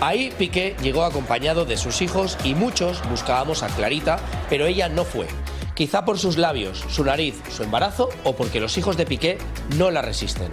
Ahí 0.00 0.30
Piqué 0.36 0.76
llegó 0.82 1.04
acompañado 1.04 1.64
de 1.64 1.78
sus 1.78 2.02
hijos 2.02 2.36
y 2.44 2.54
muchos 2.54 3.02
buscábamos 3.08 3.62
a 3.62 3.68
Clarita, 3.68 4.20
pero 4.50 4.66
ella 4.66 4.90
no 4.90 5.04
fue. 5.04 5.26
Quizá 5.78 6.04
por 6.04 6.18
sus 6.18 6.38
labios, 6.38 6.84
su 6.88 7.04
nariz, 7.04 7.36
su 7.56 7.62
embarazo 7.62 8.08
o 8.24 8.34
porque 8.34 8.58
los 8.58 8.76
hijos 8.78 8.96
de 8.96 9.06
Piqué 9.06 9.38
no 9.76 9.92
la 9.92 10.02
resisten. 10.02 10.50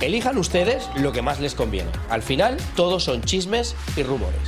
Elijan 0.00 0.38
ustedes 0.38 0.88
lo 0.94 1.10
que 1.10 1.20
más 1.20 1.40
les 1.40 1.56
conviene. 1.56 1.90
Al 2.08 2.22
final, 2.22 2.56
todos 2.76 3.02
son 3.02 3.20
chismes 3.22 3.74
y 3.96 4.04
rumores. 4.04 4.38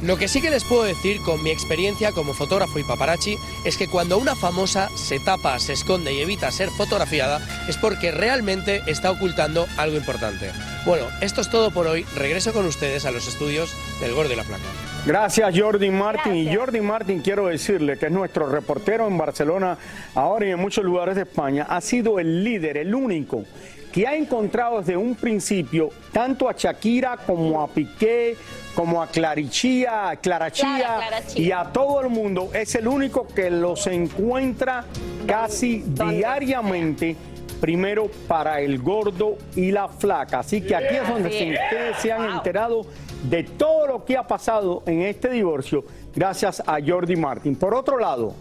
Lo 0.00 0.16
que 0.16 0.26
sí 0.26 0.40
que 0.40 0.48
les 0.48 0.64
puedo 0.64 0.84
decir 0.84 1.20
con 1.20 1.42
mi 1.42 1.50
experiencia 1.50 2.12
como 2.12 2.32
fotógrafo 2.32 2.78
y 2.78 2.84
paparazzi 2.84 3.36
es 3.66 3.76
que 3.76 3.88
cuando 3.88 4.16
una 4.16 4.34
famosa 4.34 4.88
se 4.96 5.20
tapa, 5.20 5.58
se 5.58 5.74
esconde 5.74 6.14
y 6.14 6.22
evita 6.22 6.50
ser 6.50 6.70
fotografiada 6.70 7.46
es 7.68 7.76
porque 7.76 8.10
realmente 8.10 8.80
está 8.86 9.10
ocultando 9.10 9.66
algo 9.76 9.98
importante. 9.98 10.50
Bueno, 10.86 11.04
esto 11.20 11.42
es 11.42 11.50
todo 11.50 11.72
por 11.72 11.88
hoy. 11.88 12.04
Regreso 12.16 12.54
con 12.54 12.64
ustedes 12.64 13.04
a 13.04 13.10
los 13.10 13.28
estudios 13.28 13.68
del 14.00 14.14
Gordo 14.14 14.32
y 14.32 14.36
la 14.36 14.44
Flaca. 14.44 14.87
Gracias 15.08 15.58
Jordi 15.58 15.88
Martin. 15.88 16.34
Y 16.34 16.54
Jordi 16.54 16.82
Martin 16.82 17.22
quiero 17.22 17.46
decirle 17.46 17.96
que 17.96 18.06
es 18.06 18.12
nuestro 18.12 18.46
reportero 18.46 19.06
en 19.06 19.16
Barcelona, 19.16 19.78
ahora 20.14 20.44
y 20.44 20.50
en 20.50 20.58
muchos 20.58 20.84
lugares 20.84 21.14
de 21.14 21.22
España, 21.22 21.64
ha 21.66 21.80
sido 21.80 22.18
el 22.18 22.44
líder, 22.44 22.76
el 22.76 22.94
único 22.94 23.42
que 23.90 24.06
ha 24.06 24.14
encontrado 24.14 24.80
desde 24.80 24.98
un 24.98 25.14
principio 25.14 25.88
tanto 26.12 26.46
a 26.46 26.52
Shakira 26.52 27.16
como 27.26 27.62
a 27.62 27.68
Piqué, 27.68 28.36
como 28.74 29.00
a 29.00 29.06
Clarichía, 29.06 30.10
a 30.10 30.16
Clarachía 30.16 30.76
Clara, 30.76 31.06
Clarachía. 31.08 31.42
y 31.42 31.52
a 31.52 31.64
todo 31.64 32.02
el 32.02 32.10
mundo. 32.10 32.50
Es 32.52 32.74
el 32.74 32.86
único 32.86 33.26
que 33.28 33.50
los 33.50 33.86
encuentra 33.86 34.84
casi 35.26 35.84
diariamente. 35.86 37.16
Primero 37.60 38.08
para 38.28 38.60
el 38.60 38.78
gordo 38.80 39.36
y 39.56 39.72
la 39.72 39.88
flaca. 39.88 40.40
Así 40.40 40.60
que 40.60 40.76
aquí 40.76 40.94
es 40.96 41.08
donde 41.08 41.30
Sí. 41.30 41.52
ustedes 41.52 41.96
se 41.98 42.12
han 42.12 42.30
enterado 42.30 42.82
de 43.24 43.42
todo 43.42 43.86
lo 43.86 44.04
que 44.04 44.16
ha 44.16 44.26
pasado 44.26 44.82
en 44.86 45.02
este 45.02 45.28
divorcio 45.30 45.84
gracias 46.14 46.62
a 46.66 46.78
Jordi 46.84 47.16
Martin. 47.16 47.56
Por 47.56 47.74
otro 47.74 47.98
lado, 47.98 48.34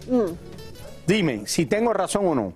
dime 1.06 1.44
si 1.48 1.66
tengo 1.66 1.94
razón 1.94 2.28
o 2.28 2.36
no. 2.36 2.54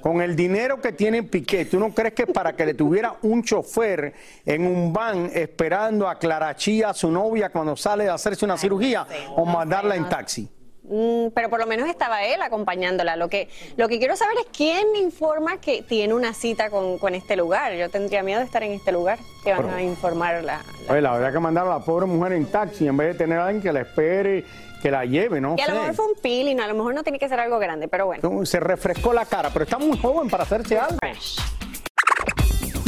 Con 0.00 0.22
el 0.22 0.34
dinero 0.34 0.80
que 0.80 0.92
tiene 0.92 1.22
Piqué, 1.24 1.66
¿tú 1.66 1.78
no 1.78 1.90
crees 1.94 2.14
que 2.14 2.26
para 2.26 2.54
que 2.56 2.64
le 2.64 2.72
tuviera 2.72 3.16
un 3.22 3.42
chofer 3.42 4.14
en 4.46 4.66
un 4.66 4.94
van 4.94 5.30
esperando 5.34 6.08
a 6.08 6.18
Clarachía, 6.18 6.94
su 6.94 7.10
novia, 7.10 7.50
cuando 7.50 7.76
sale 7.76 8.04
de 8.04 8.10
hacerse 8.10 8.46
una 8.46 8.56
cirugía, 8.56 9.06
o 9.36 9.44
mandarla 9.44 9.96
en 9.96 10.08
taxi? 10.08 10.48
Mm, 10.84 11.28
pero 11.34 11.50
por 11.50 11.60
lo 11.60 11.66
menos 11.66 11.88
estaba 11.88 12.24
él 12.24 12.40
acompañándola. 12.42 13.16
Lo 13.16 13.28
que, 13.28 13.48
lo 13.76 13.88
que 13.88 13.98
quiero 13.98 14.16
saber 14.16 14.36
es 14.38 14.46
quién 14.56 14.86
informa 14.96 15.60
que 15.60 15.82
tiene 15.82 16.14
una 16.14 16.32
cita 16.34 16.70
con, 16.70 16.98
con 16.98 17.14
este 17.14 17.36
lugar. 17.36 17.74
Yo 17.74 17.88
tendría 17.90 18.22
miedo 18.22 18.40
de 18.40 18.46
estar 18.46 18.62
en 18.62 18.72
este 18.72 18.92
lugar 18.92 19.18
que 19.44 19.52
van 19.52 19.62
Pero- 19.64 19.76
a 19.76 19.82
informar 19.82 20.42
la, 20.42 20.62
Oye, 20.88 21.00
la 21.00 21.12
verdad 21.12 21.32
que 21.32 21.38
mandar 21.38 21.66
a 21.66 21.70
la 21.70 21.80
pobre 21.80 22.06
mujer 22.06 22.32
en 22.32 22.46
taxi 22.46 22.86
en 22.88 22.96
vez 22.96 23.08
de 23.12 23.14
tener 23.24 23.38
a 23.38 23.46
alguien 23.46 23.62
que 23.62 23.72
la 23.72 23.80
espere, 23.82 24.44
que 24.82 24.90
la 24.90 25.04
lleve, 25.04 25.40
¿no? 25.40 25.56
que 25.56 25.62
a 25.62 25.68
lo 25.68 25.74
mejor 25.80 25.94
fue 25.94 26.06
un 26.06 26.14
peeling, 26.20 26.58
a 26.60 26.66
lo 26.66 26.74
mejor 26.74 26.94
no 26.94 27.02
tiene 27.02 27.18
que 27.18 27.28
ser 27.28 27.38
algo 27.38 27.58
grande, 27.58 27.86
pero 27.86 28.06
bueno. 28.06 28.46
Se 28.46 28.58
refrescó 28.58 29.12
la 29.12 29.26
cara, 29.26 29.50
pero 29.52 29.64
está 29.64 29.78
muy 29.78 29.98
joven 29.98 30.28
para 30.30 30.44
hacerse 30.44 30.78
algo. 30.78 30.96